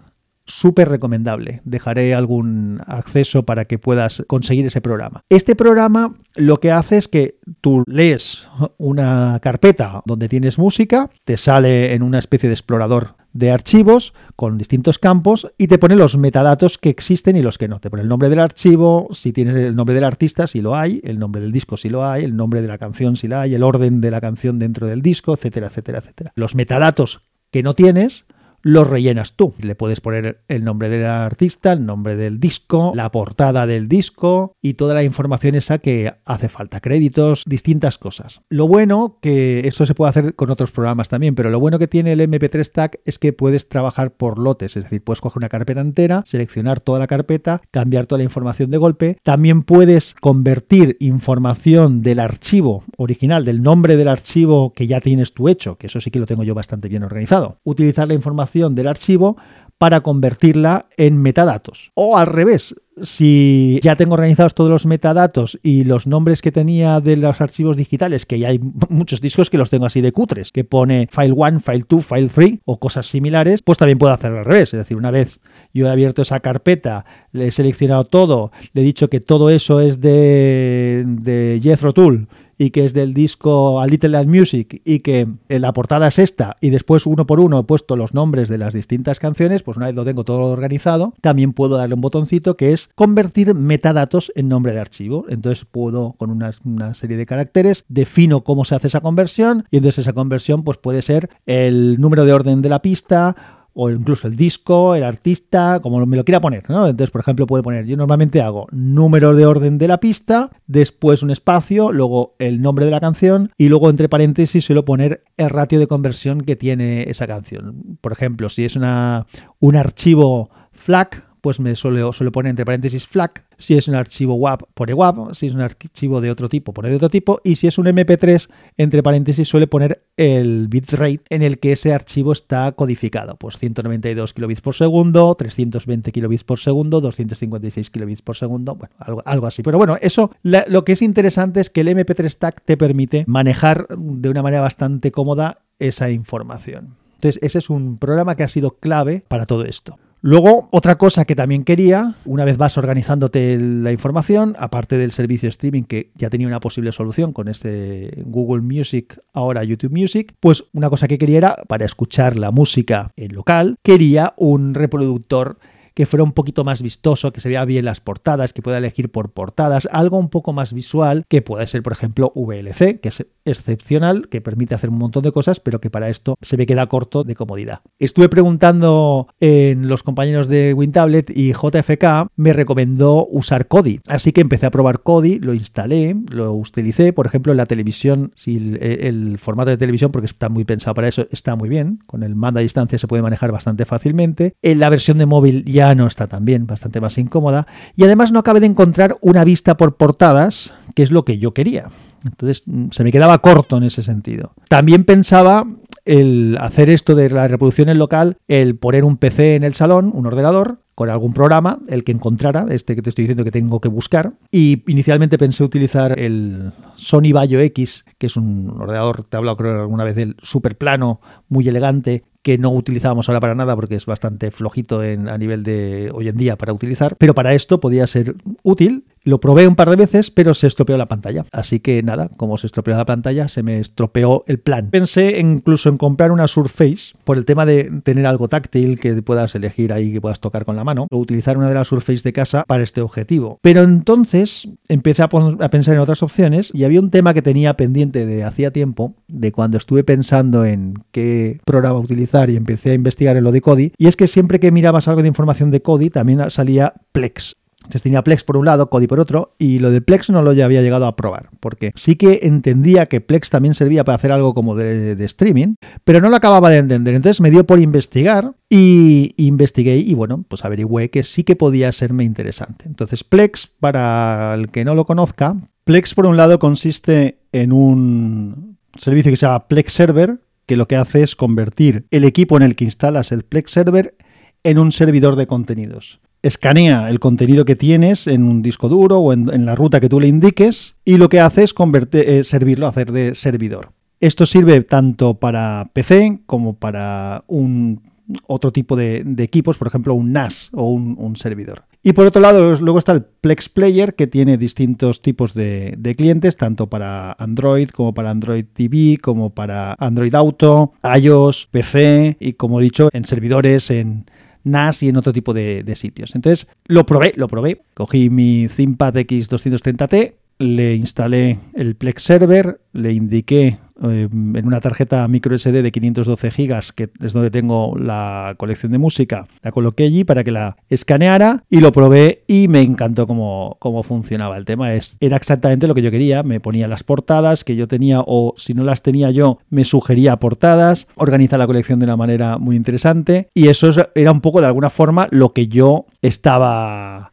súper 0.46 0.90
recomendable. 0.90 1.62
Dejaré 1.64 2.14
algún 2.14 2.82
acceso 2.86 3.44
para 3.44 3.66
que 3.66 3.80
puedas 3.80 4.24
conseguir 4.28 4.66
ese 4.66 4.82
programa. 4.82 5.22
Este 5.30 5.56
programa 5.56 6.16
lo 6.36 6.60
que 6.60 6.72
hace 6.72 6.98
es 6.98 7.08
que 7.08 7.40
tú 7.62 7.84
lees 7.88 8.48
una 8.78 9.40
carpeta 9.42 10.02
donde 10.06 10.30
tienes 10.30 10.58
música, 10.58 11.10
te 11.24 11.38
sale 11.38 11.94
en 11.94 12.04
una 12.04 12.20
especie 12.20 12.50
de 12.50 12.56
explorador 12.56 13.16
de 13.34 13.52
archivos 13.52 14.14
con 14.36 14.58
distintos 14.58 15.00
campos 15.00 15.52
y 15.58 15.68
te 15.68 15.80
pone 15.80 15.96
los 15.96 16.18
metadatos 16.18 16.78
que 16.78 16.90
existen 16.90 17.36
y 17.36 17.42
los 17.42 17.58
que 17.58 17.68
no. 17.68 17.80
Te 17.80 17.90
pone 17.90 18.04
el 18.04 18.10
nombre 18.10 18.30
del 18.30 18.40
archivo, 18.40 19.08
si 19.12 19.34
tienes 19.34 19.56
el 19.56 19.76
nombre 19.76 19.96
del 19.96 20.04
artista, 20.04 20.48
si 20.48 20.62
lo 20.62 20.76
hay, 20.76 21.02
el 21.04 21.20
nombre 21.20 21.42
del 21.42 21.52
disco, 21.52 21.76
si 21.78 21.90
lo 21.90 22.06
hay, 22.06 22.24
el 22.24 22.36
nombre 22.36 22.62
de 22.62 22.68
la 22.68 22.78
canción, 22.78 23.18
si 23.18 23.28
la 23.28 23.42
hay, 23.42 23.56
el 23.56 23.64
orden 23.64 24.02
de 24.02 24.12
la 24.12 24.22
canción 24.22 24.60
dentro 24.60 24.88
del 24.88 25.02
disco, 25.02 25.34
etcétera, 25.34 25.68
etcétera, 25.68 26.00
etcétera. 26.00 26.32
Los 26.36 26.56
metadatos 26.56 27.22
que 27.52 27.64
no 27.64 27.76
tienes, 27.76 28.26
los 28.64 28.90
rellenas 28.90 29.34
tú. 29.36 29.54
Le 29.62 29.76
puedes 29.76 30.02
poner 30.02 30.40
el 30.48 30.64
nombre 30.64 30.90
del 30.90 31.06
artista, 31.06 31.74
el 31.74 31.86
nombre 31.86 32.16
del 32.16 32.40
disco, 32.40 32.94
la 32.96 33.12
portada 33.12 33.68
del 33.68 33.88
disco 33.88 34.56
y 34.62 34.74
toda 34.74 34.96
la 34.96 35.04
información 35.04 35.56
esa 35.56 35.78
que 35.78 36.14
hace 36.26 36.50
falta, 36.50 36.80
créditos, 36.80 37.44
distintas 37.46 37.98
cosas. 37.98 38.42
Lo 38.50 38.68
bueno 38.68 39.20
que 39.22 39.68
eso 39.68 39.86
se 39.86 39.94
puede 39.94 40.10
hacer 40.10 40.36
con 40.36 40.50
otros 40.50 40.72
programas 40.72 41.10
también, 41.10 41.36
pero 41.36 41.50
lo 41.50 41.60
bueno 41.60 41.78
que 41.78 41.88
tiene 41.88 42.14
el 42.14 42.22
MP3 42.22 42.72
Tag 42.72 43.00
es 43.06 43.20
que 43.20 43.34
puedes 43.34 43.68
trabajar 43.68 44.12
por 44.12 44.40
lotes, 44.40 44.78
es 44.78 44.86
decir, 44.86 45.04
puedes 45.04 45.22
coger 45.22 45.40
una 45.40 45.50
carpeta 45.50 45.82
entera, 45.82 46.24
seleccionar 46.26 46.80
toda 46.80 47.00
la 47.00 47.08
carpeta, 47.08 47.62
cambiar 47.70 48.08
toda 48.08 48.20
la 48.20 48.24
información 48.24 48.72
de 48.72 48.78
golpe. 48.78 49.18
También 49.24 49.64
puedes 49.64 50.14
convertir 50.14 50.96
información 51.02 52.02
del 52.02 52.20
archivo 52.20 52.84
original, 52.98 53.44
del 53.44 53.62
nombre 53.62 53.98
del 53.98 54.08
archivo 54.08 54.72
que 54.74 54.88
ya 54.88 55.02
tienes 55.02 55.34
tú 55.34 55.50
hecho, 55.50 55.78
que 55.78 55.88
eso 55.88 56.00
sí 56.00 56.12
que 56.12 56.20
lo 56.20 56.26
tengo 56.26 56.44
yo 56.44 56.56
bastante 56.56 56.88
bien 56.88 57.04
organizado. 57.04 57.58
Utilizar 57.64 58.08
la 58.08 58.14
información 58.14 58.53
del 58.54 58.88
archivo 58.88 59.38
para 59.78 60.02
convertirla 60.02 60.86
en 60.96 61.22
metadatos. 61.22 61.92
O 61.94 62.18
al 62.18 62.28
revés, 62.28 62.74
si 63.02 63.80
ya 63.84 63.96
tengo 63.96 64.14
organizados 64.14 64.54
todos 64.54 64.70
los 64.70 64.86
metadatos 64.86 65.60
y 65.62 65.84
los 65.84 66.08
nombres 66.08 66.42
que 66.42 66.54
tenía 66.54 67.02
de 67.02 67.18
los 67.18 67.42
archivos 67.42 67.76
digitales, 67.76 68.26
que 68.26 68.40
ya 68.40 68.50
hay 68.50 68.60
muchos 68.90 69.20
discos 69.20 69.50
que 69.50 69.58
los 69.58 69.70
tengo 69.70 69.86
así 69.86 70.00
de 70.00 70.12
cutres, 70.12 70.52
que 70.52 70.64
pone 70.64 71.10
file 71.12 71.34
1, 71.34 71.60
file 71.60 71.84
2, 71.90 72.06
file 72.06 72.30
3 72.34 72.60
o 72.66 72.80
cosas 72.80 73.08
similares, 73.08 73.62
pues 73.62 73.78
también 73.78 73.98
puedo 73.98 74.14
hacerlo 74.14 74.40
al 74.40 74.46
revés. 74.46 74.74
Es 74.74 74.80
decir, 74.80 74.96
una 74.96 75.12
vez 75.12 75.40
yo 75.74 75.88
he 75.88 75.90
abierto 75.90 76.22
esa 76.22 76.40
carpeta, 76.40 77.06
le 77.32 77.48
he 77.48 77.52
seleccionado 77.52 78.06
todo, 78.06 78.52
le 78.74 78.84
he 78.84 78.86
dicho 78.86 79.10
que 79.10 79.20
todo 79.20 79.50
eso 79.50 79.82
es 79.82 80.00
de, 80.00 81.04
de 81.06 81.60
Jethro 81.62 81.94
Tull 81.94 82.30
y 82.58 82.72
que 82.72 82.86
es 82.86 82.94
del 82.94 83.14
disco 83.14 83.80
A 83.80 83.88
Little 83.88 84.10
Land 84.10 84.30
Music 84.30 84.82
y 84.86 85.00
que 85.00 85.28
la 85.48 85.74
portada 85.74 86.08
es 86.08 86.20
esta 86.20 86.58
y 86.62 86.70
después 86.70 87.06
uno 87.06 87.26
por 87.26 87.40
uno 87.40 87.60
he 87.60 87.64
puesto 87.64 87.96
los 87.96 88.14
nombres 88.14 88.50
de 88.50 88.58
las 88.58 88.74
distintas 88.74 89.20
canciones, 89.20 89.64
pues 89.64 89.78
una 89.78 89.88
vez 89.88 89.96
lo 89.96 90.06
tengo 90.06 90.24
todo 90.24 90.52
organizado, 90.52 91.14
también 91.22 91.54
puedo 91.54 91.78
darle 91.78 91.96
un 91.96 92.02
botoncito 92.02 92.58
que 92.58 92.74
es 92.74 92.90
convertir 92.96 93.54
metadatos 93.54 94.32
en 94.36 94.50
nombre 94.50 94.74
de 94.74 94.80
archivo. 94.80 95.26
Entonces 95.30 95.66
puedo 95.66 96.14
con 96.14 96.30
una, 96.30 96.54
una 96.66 96.94
serie 96.94 97.18
de 97.18 97.26
caracteres 97.26 97.86
defino 97.88 98.44
cómo 98.44 98.66
se 98.66 98.76
hace 98.76 98.88
esa 98.88 99.02
conversión 99.02 99.66
y 99.72 99.78
entonces 99.78 100.00
esa 100.00 100.14
conversión 100.14 100.64
pues 100.64 100.78
puede 100.78 101.02
ser 101.02 101.30
el 101.46 102.00
número 102.00 102.26
de 102.26 102.34
orden 102.34 102.62
de 102.62 102.70
la 102.70 102.82
pista 102.82 103.63
o 103.74 103.90
incluso 103.90 104.28
el 104.28 104.36
disco, 104.36 104.96
el 104.96 105.04
artista, 105.04 105.80
como 105.82 106.04
me 106.06 106.18
lo 106.18 106.24
quiera 106.24 106.42
poner. 106.42 106.64
Entonces, 106.68 107.12
por 107.12 107.22
ejemplo, 107.22 107.48
puede 107.48 107.64
poner, 107.64 107.86
yo 107.86 107.98
normalmente 107.98 108.42
hago 108.42 108.68
número 108.72 109.36
de 109.36 109.46
orden 109.46 109.78
de 109.78 109.88
la 109.88 110.00
pista, 110.00 110.52
después 110.68 111.24
un 111.24 111.32
espacio, 111.32 111.92
luego 111.92 112.36
el 112.40 112.62
nombre 112.62 112.86
de 112.86 112.92
la 112.92 113.00
canción 113.00 113.52
y 113.58 113.70
luego 113.70 113.90
entre 113.90 114.10
paréntesis 114.10 114.66
suelo 114.66 114.86
poner 114.86 115.24
el 115.38 115.50
ratio 115.50 115.80
de 115.80 115.88
conversión 115.88 116.42
que 116.42 116.56
tiene 116.56 117.04
esa 117.10 117.28
canción. 117.28 117.98
Por 118.02 118.12
ejemplo, 118.12 118.50
si 118.50 118.66
es 118.66 118.76
una, 118.76 119.26
un 119.60 119.76
archivo 119.76 120.50
FLAC, 120.72 121.34
pues 121.44 121.60
me 121.60 121.76
suele, 121.76 122.02
poner 122.32 122.52
entre 122.52 122.64
paréntesis 122.64 123.06
FLAC. 123.06 123.46
Si 123.64 123.76
es 123.76 123.88
un 123.88 123.96
archivo 123.96 124.36
WAP, 124.36 124.64
pone 124.74 124.94
WAP. 124.94 125.34
Si 125.36 125.48
es 125.48 125.54
un 125.54 125.62
archivo 125.62 126.20
de 126.20 126.30
otro 126.30 126.50
tipo, 126.50 126.74
pone 126.74 126.90
de 126.90 126.98
otro 126.98 127.08
tipo. 127.10 127.40
Y 127.46 127.56
si 127.56 127.68
es 127.68 127.78
un 127.78 127.86
MP3, 127.86 128.50
entre 128.76 129.02
paréntesis 129.02 129.48
suele 129.48 129.68
poner 129.68 130.04
el 130.18 130.68
bitrate 130.68 131.22
en 131.30 131.44
el 131.44 131.60
que 131.60 131.72
ese 131.72 131.94
archivo 131.94 132.34
está 132.34 132.74
codificado. 132.74 133.38
Pues 133.38 133.58
192 133.58 134.34
kilobits 134.34 134.60
por 134.60 134.76
segundo, 134.76 135.34
320 135.36 136.12
kilobits 136.12 136.44
por 136.44 136.60
segundo, 136.60 137.00
256 137.00 137.90
kilobits 137.90 138.22
por 138.22 138.36
segundo. 138.36 138.76
Bueno, 138.76 138.94
algo, 139.26 139.48
así. 139.48 139.64
Pero 139.64 139.78
bueno, 139.78 139.96
eso 140.02 140.30
lo 140.44 140.84
que 140.84 140.92
es 140.92 141.02
interesante 141.02 141.62
es 141.62 141.70
que 141.70 141.80
el 141.82 141.88
MP3 141.88 142.38
tag 142.38 142.60
te 142.60 142.76
permite 142.76 143.24
manejar 143.28 143.88
de 143.88 144.28
una 144.28 144.44
manera 144.44 144.62
bastante 144.62 145.14
cómoda 145.14 145.60
esa 145.80 146.12
información. 146.12 146.98
Entonces, 147.16 147.42
ese 147.42 147.60
es 147.60 147.70
un 147.70 147.98
programa 147.98 148.36
que 148.36 148.44
ha 148.44 148.50
sido 148.50 148.72
clave 148.72 149.24
para 149.30 149.46
todo 149.46 149.64
esto. 149.64 149.98
Luego, 150.26 150.70
otra 150.72 150.98
cosa 150.98 151.26
que 151.26 151.36
también 151.36 151.66
quería, 151.66 152.16
una 152.24 152.46
vez 152.46 152.56
vas 152.56 152.78
organizándote 152.78 153.58
la 153.60 153.92
información, 153.92 154.56
aparte 154.58 154.98
del 154.98 155.12
servicio 155.12 155.50
streaming 155.50 155.84
que 155.84 156.12
ya 156.16 156.30
tenía 156.30 156.48
una 156.48 156.62
posible 156.62 156.94
solución 156.94 157.34
con 157.34 157.50
este 157.50 158.24
Google 158.26 158.62
Music, 158.62 159.20
ahora 159.34 159.66
YouTube 159.66 159.92
Music, 159.92 160.34
pues 160.40 160.64
una 160.72 160.90
cosa 160.90 161.10
que 161.10 161.18
quería 161.18 161.40
era, 161.40 161.56
para 161.68 161.84
escuchar 161.84 162.40
la 162.40 162.52
música 162.52 163.12
en 163.18 163.34
local, 163.34 163.76
quería 163.84 164.34
un 164.38 164.76
reproductor 164.76 165.58
que 165.94 166.06
fuera 166.06 166.24
un 166.24 166.32
poquito 166.32 166.64
más 166.64 166.82
vistoso, 166.82 167.32
que 167.32 167.42
se 167.42 167.50
vea 167.50 167.66
bien 167.66 167.86
las 167.86 168.00
portadas, 168.00 168.54
que 168.54 168.62
pueda 168.62 168.78
elegir 168.78 169.12
por 169.12 169.32
portadas, 169.32 169.88
algo 169.92 170.18
un 170.18 170.30
poco 170.30 170.54
más 170.54 170.74
visual, 170.74 171.26
que 171.28 171.42
puede 171.42 171.68
ser, 171.68 171.84
por 171.84 171.94
ejemplo, 171.94 172.32
VLC, 172.36 173.00
que 173.00 173.10
es 173.10 173.26
excepcional, 173.46 174.30
que 174.30 174.42
permite 174.42 174.76
hacer 174.76 174.90
un 174.90 174.98
montón 174.98 175.24
de 175.24 175.32
cosas, 175.32 175.60
pero 175.60 175.82
que 175.82 175.90
para 175.90 176.10
esto 176.10 176.36
se 176.42 176.58
me 176.58 176.66
queda 176.66 176.88
corto 176.88 177.24
de 177.24 177.36
comodidad. 177.36 177.82
Estuve 178.00 178.30
preguntando 178.30 179.28
en 179.40 179.88
los 179.88 180.04
compañeros 180.04 180.48
de 180.48 180.74
WinTablet 180.74 181.30
y 181.36 181.54
JFK 181.54 182.28
me 182.36 182.54
recomendó 182.54 183.28
usar 183.28 183.68
Kodi, 183.68 184.00
así 184.08 184.32
que 184.32 184.42
empecé 184.42 184.66
a 184.66 184.72
probar 184.72 185.02
Kodi, 185.02 185.40
lo 185.40 185.54
instalé, 185.54 186.16
lo 186.30 186.54
utilicé, 186.54 187.14
por 187.14 187.26
ejemplo, 187.26 187.52
en 187.52 187.58
la 187.58 187.66
televisión, 187.66 188.32
si 188.36 188.78
el, 188.80 189.38
formato 189.40 189.70
de 189.70 189.78
televisión, 189.78 190.12
porque 190.12 190.28
está 190.28 190.50
muy 190.50 190.64
pensado 190.64 190.94
para 190.94 191.08
eso, 191.08 191.28
está 191.32 191.56
muy 191.56 191.70
bien, 191.70 192.00
con 192.06 192.24
el 192.24 192.36
mando 192.36 192.60
a 192.60 192.64
distancia 192.64 192.98
se 192.98 193.08
puede 193.08 193.24
manejar 193.24 193.52
bastante 193.52 193.86
fácilmente. 193.86 194.56
En 194.62 194.80
la 194.80 194.90
versión 194.90 195.18
de 195.18 195.26
móvil 195.26 195.66
ya 195.66 195.83
no 195.96 196.08
está 196.08 196.28
tan 196.28 196.46
bien, 196.46 196.68
bastante 196.68 197.02
más 197.02 197.18
incómoda. 197.18 197.68
Y 197.96 198.04
además 198.04 198.32
no 198.32 198.40
acabé 198.40 198.60
de 198.60 198.68
encontrar 198.68 199.18
una 199.22 199.44
vista 199.44 199.78
por 199.78 199.96
portadas, 199.98 200.74
que 200.96 201.04
es 201.04 201.12
lo 201.12 201.26
que 201.26 201.38
yo 201.38 201.54
quería. 201.54 201.90
Entonces 202.26 202.64
mm, 202.66 202.88
se 202.92 203.04
me 203.04 203.12
quedaba 203.12 203.38
corto 203.40 203.78
en 203.78 203.84
ese 203.84 204.04
sentido. 204.04 204.54
También 204.70 205.04
pensaba 205.04 205.66
el 206.06 206.58
hacer 206.60 206.90
esto 206.90 207.16
de 207.16 207.30
la 207.30 207.48
reproducción 207.48 207.90
en 207.90 207.98
local, 207.98 208.38
el 208.48 208.76
poner 208.76 209.04
un 209.04 209.18
PC 209.18 209.56
en 209.56 209.64
el 209.64 209.74
salón, 209.74 210.12
un 210.14 210.26
ordenador, 210.26 210.80
con 210.96 211.10
algún 211.10 211.34
programa, 211.34 211.80
el 211.88 212.04
que 212.04 212.12
encontrara, 212.12 212.68
este 212.70 212.96
que 212.96 213.02
te 213.02 213.10
estoy 213.10 213.24
diciendo 213.24 213.44
que 213.44 213.52
tengo 213.52 213.82
que 213.82 213.88
buscar. 213.88 214.34
Y 214.52 214.84
inicialmente 214.88 215.38
pensé 215.38 215.64
utilizar 215.64 216.20
el 216.20 216.72
Sony 216.96 217.32
Vaio 217.34 217.60
X, 217.62 218.06
que 218.18 218.28
es 218.28 218.38
un 218.38 218.70
ordenador, 218.70 219.24
te 219.24 219.36
he 219.36 219.40
hablado 219.40 219.58
alguna 219.82 220.04
vez 220.04 220.16
del 220.16 220.36
super 220.42 220.78
plano, 220.78 221.20
muy 221.50 221.68
elegante, 221.68 222.24
que 222.44 222.58
no 222.58 222.72
utilizábamos 222.72 223.30
ahora 223.30 223.40
para 223.40 223.56
nada 223.56 223.76
porque 223.76 223.96
es 223.96 224.06
bastante 224.06 224.52
flojito 224.52 225.04
en, 225.04 225.30
a 225.30 225.38
nivel 225.38 225.64
de 225.64 226.12
hoy 226.14 226.28
en 226.28 226.38
día 226.38 226.58
para 226.58 226.74
utilizar, 226.74 227.16
pero 227.18 227.34
para 227.34 227.54
esto 227.54 227.80
podía 227.80 228.06
ser 228.06 228.36
útil. 228.62 229.06
Lo 229.26 229.40
probé 229.40 229.68
un 229.68 229.76
par 229.76 229.90
de 229.90 229.96
veces, 229.96 230.32
pero 230.32 230.54
se 230.54 230.68
estropeó 230.68 230.98
la 230.98 231.06
pantalla. 231.06 231.46
Así 231.52 231.80
que 231.80 232.04
nada, 232.04 232.30
como 232.36 232.58
se 232.58 232.68
estropeó 232.68 232.96
la 232.98 233.06
pantalla, 233.06 233.48
se 233.48 233.64
me 233.64 233.80
estropeó 233.80 234.44
el 234.48 234.60
plan. 234.60 234.90
Pensé 234.90 235.40
incluso 235.40 235.90
en 235.90 235.98
comprar 235.98 236.32
una 236.32 236.48
Surface 236.48 237.14
por 237.24 237.38
el 237.38 237.46
tema 237.46 237.66
de 237.66 237.90
tener 238.04 238.26
algo 238.26 238.50
táctil 238.50 239.00
que 239.00 239.22
puedas 239.22 239.56
elegir 239.56 239.94
ahí, 239.94 240.12
que 240.12 240.20
puedas 240.20 240.42
tocar 240.42 240.66
con 240.66 240.76
la 240.76 240.84
mano, 240.84 241.08
o 241.10 241.18
utilizar 241.18 241.58
una 241.58 241.70
de 241.70 241.76
las 241.76 241.88
Surface 241.88 242.22
de 242.24 242.34
casa 242.34 242.66
para 242.68 242.84
este 242.84 243.02
objetivo. 243.02 243.60
Pero 243.62 243.82
entonces 243.84 244.68
empecé 244.90 245.22
a, 245.22 245.26
a 245.26 245.70
pensar 245.70 245.96
en 245.96 246.02
otras 246.02 246.22
opciones 246.22 246.70
y 246.74 246.84
había 246.84 247.00
un 247.00 247.10
tema 247.10 247.34
que 247.34 247.42
tenía 247.42 247.76
pendiente 247.76 248.26
de 248.26 248.44
hacía 248.44 248.72
tiempo, 248.72 249.16
de 249.28 249.52
cuando 249.52 249.78
estuve 249.78 250.04
pensando 250.04 250.66
en 250.66 250.96
qué 251.12 251.62
programa 251.66 252.00
utilizar 252.00 252.50
y 252.50 252.58
empecé 252.58 252.92
a 252.92 252.96
investigar 252.96 253.38
en 253.38 253.46
lo 253.46 253.52
de 253.52 253.62
Kodi, 253.62 253.94
y 253.98 254.08
es 254.08 254.18
que 254.18 254.28
siempre 254.28 254.60
que 254.60 254.72
mirabas 254.72 255.08
algo 255.08 255.22
de 255.22 255.30
información 255.30 255.72
de 255.72 255.82
Kodi 255.82 256.10
también 256.10 256.50
salía 256.50 256.94
Plex. 257.12 257.56
Entonces 257.84 258.02
tenía 258.02 258.24
Plex 258.24 258.44
por 258.44 258.58
un 258.58 258.66
lado, 258.66 258.90
Kodi 258.90 259.08
por 259.08 259.20
otro, 259.20 259.56
y 259.60 259.80
lo 259.80 259.92
de 259.92 260.02
Plex 260.02 260.30
no 260.30 260.42
lo 260.42 260.52
había 260.52 260.82
llegado 260.82 261.06
a 261.06 261.16
probar, 261.16 261.50
porque 261.60 261.92
sí 261.96 262.16
que 262.16 262.40
entendía 262.44 263.06
que 263.08 263.22
Plex 263.22 263.50
también 263.50 263.74
servía 263.74 264.04
para 264.04 264.16
hacer 264.16 264.32
algo 264.32 264.54
como 264.54 264.76
de, 264.76 265.16
de 265.16 265.26
streaming, 265.26 265.76
pero 266.04 266.22
no 266.22 266.30
lo 266.30 266.36
acababa 266.36 266.70
de 266.70 266.78
entender. 266.78 267.16
Entonces 267.16 267.42
me 267.42 267.52
dio 267.52 267.66
por 267.66 267.80
investigar 267.80 268.54
y 268.70 269.34
investigué 269.38 269.98
y 269.98 270.14
bueno, 270.14 270.46
pues 270.48 270.64
averigüé 270.66 271.10
que 271.10 271.24
sí 271.24 271.44
que 271.44 271.56
podía 271.56 271.92
serme 271.92 272.24
interesante. 272.24 272.86
Entonces 272.88 273.24
Plex, 273.24 273.68
para 273.68 274.54
el 274.56 274.72
que 274.72 274.86
no 274.86 274.96
lo 274.96 275.06
conozca, 275.06 275.56
Plex 275.84 276.14
por 276.14 276.26
un 276.26 276.38
lado 276.38 276.60
consiste 276.60 277.40
en 277.52 277.74
un 277.74 278.78
servicio 278.96 279.32
que 279.32 279.38
se 279.38 279.46
llama 279.46 279.68
Plex 279.68 279.92
Server, 279.92 280.40
que 280.66 280.78
lo 280.78 280.88
que 280.88 280.96
hace 280.96 281.24
es 281.24 281.36
convertir 281.36 282.06
el 282.12 282.24
equipo 282.24 282.56
en 282.58 282.64
el 282.64 282.76
que 282.76 282.86
instalas 282.86 283.32
el 283.32 283.44
Plex 283.44 283.72
Server 283.72 284.16
en 284.64 284.80
un 284.80 284.92
servidor 284.92 285.36
de 285.36 285.48
contenidos. 285.48 286.22
Escanea 286.44 287.10
el 287.10 287.20
contenido 287.20 287.66
que 287.66 287.76
tienes 287.76 288.28
en 288.28 288.44
un 288.44 288.62
disco 288.62 288.90
duro 288.90 289.18
o 289.20 289.34
en, 289.34 289.66
la 289.66 289.76
ruta 289.76 290.00
que 290.00 290.10
tú 290.10 290.20
le 290.20 290.28
indiques 290.28 290.96
y 291.04 291.18
lo 291.18 291.30
que 291.30 291.40
hace 291.40 291.64
es 291.64 291.74
convertir, 291.74 292.30
eh, 292.30 292.44
servirlo, 292.44 292.86
hacer 292.86 293.12
de 293.12 293.34
servidor. 293.34 293.92
Esto 294.20 294.46
sirve 294.46 294.82
tanto 294.82 295.34
para 295.34 295.90
PC 295.94 296.42
como 296.46 296.76
para 296.76 297.44
un 297.48 298.02
otro 298.46 298.72
tipo 298.72 298.96
de, 298.96 299.26
equipos, 299.40 299.78
por 299.78 299.88
ejemplo 299.88 300.14
un 300.14 300.32
NAS 300.32 300.70
o 300.74 300.90
un 300.92 301.36
servidor. 301.36 301.84
Y 302.06 302.12
por 302.12 302.26
otro 302.26 302.42
lado, 302.42 302.76
luego 302.82 303.00
está 303.00 303.14
el 303.14 303.24
Plex 303.24 303.70
Player, 303.70 304.14
que 304.14 304.28
tiene 304.28 304.58
distintos 304.58 305.22
tipos 305.22 305.54
de, 305.54 306.16
clientes, 306.18 306.58
tanto 306.58 306.88
para 306.88 307.32
Android 307.40 307.90
como 307.90 308.14
para 308.14 308.30
Android 308.30 308.66
TV, 308.74 309.18
como 309.22 309.52
para 309.52 309.96
Android 309.98 310.36
Auto, 310.36 310.92
iOS, 311.02 311.70
PC 311.72 312.36
y 312.42 312.54
como 312.54 312.82
he 312.82 312.84
dicho, 312.84 313.08
en 313.14 313.24
servidores, 313.24 313.90
en 313.90 314.26
NAS 314.64 315.04
y 315.04 315.10
en 315.10 315.18
otro 315.18 315.34
tipo 315.34 315.54
de, 315.54 315.94
sitios. 315.96 316.36
Entonces, 316.36 316.68
lo 316.86 317.06
probé, 317.06 317.34
lo 317.36 317.48
probé. 317.48 317.82
Cogí 317.94 318.30
mi 318.30 318.68
ThinkPad 318.68 319.16
X230T, 319.16 320.34
le 320.60 320.96
instalé 320.96 321.60
el 321.74 321.96
Plex 321.96 322.24
Server, 322.24 322.80
le 322.94 323.14
indiqué 323.14 323.78
eh, 324.02 324.28
en 324.32 324.66
una 324.66 324.82
tarjeta 324.82 325.28
micro 325.28 325.58
SD 325.58 325.82
de 325.82 325.92
512 325.92 326.50
GB, 326.50 326.94
que 326.96 327.10
es 327.22 327.34
donde 327.34 327.52
tengo 327.52 327.96
la 327.98 328.56
colección 328.58 328.92
de 328.92 328.98
música, 328.98 329.46
la 329.62 329.72
coloqué 329.72 330.06
allí 330.06 330.24
para 330.24 330.44
que 330.44 330.52
la 330.52 330.78
escaneara 330.90 331.64
y 331.70 331.80
lo 331.80 331.92
probé 331.92 332.44
y 332.48 332.68
me 332.68 332.82
encantó 332.82 333.28
cómo, 333.28 333.78
cómo 333.80 334.04
funcionaba. 334.04 334.58
El 334.58 334.66
tema 334.66 334.94
es, 334.94 335.18
era 335.20 335.38
exactamente 335.38 335.88
lo 335.88 335.96
que 335.96 336.02
yo 336.02 336.12
quería, 336.12 336.44
me 336.44 336.60
ponía 336.60 336.88
las 336.88 337.04
portadas 337.04 337.64
que 337.64 337.76
yo 337.76 337.88
tenía 337.88 338.22
o 338.26 338.54
si 338.58 338.74
no 338.74 338.84
las 338.84 339.02
tenía 339.02 339.32
yo, 339.32 339.60
me 339.70 339.86
sugería 339.86 340.38
portadas, 340.38 341.08
organiza 341.16 341.58
la 341.58 341.68
colección 341.68 342.00
de 342.00 342.06
una 342.06 342.18
manera 342.18 342.58
muy 342.58 342.76
interesante 342.76 343.50
y 343.54 343.68
eso 343.68 343.90
era 344.16 344.32
un 344.32 344.42
poco 344.42 344.62
de 344.62 344.68
alguna 344.68 344.90
forma 344.90 345.28
lo 345.32 345.54
que 345.54 345.68
yo 345.68 346.06
estaba 346.22 347.33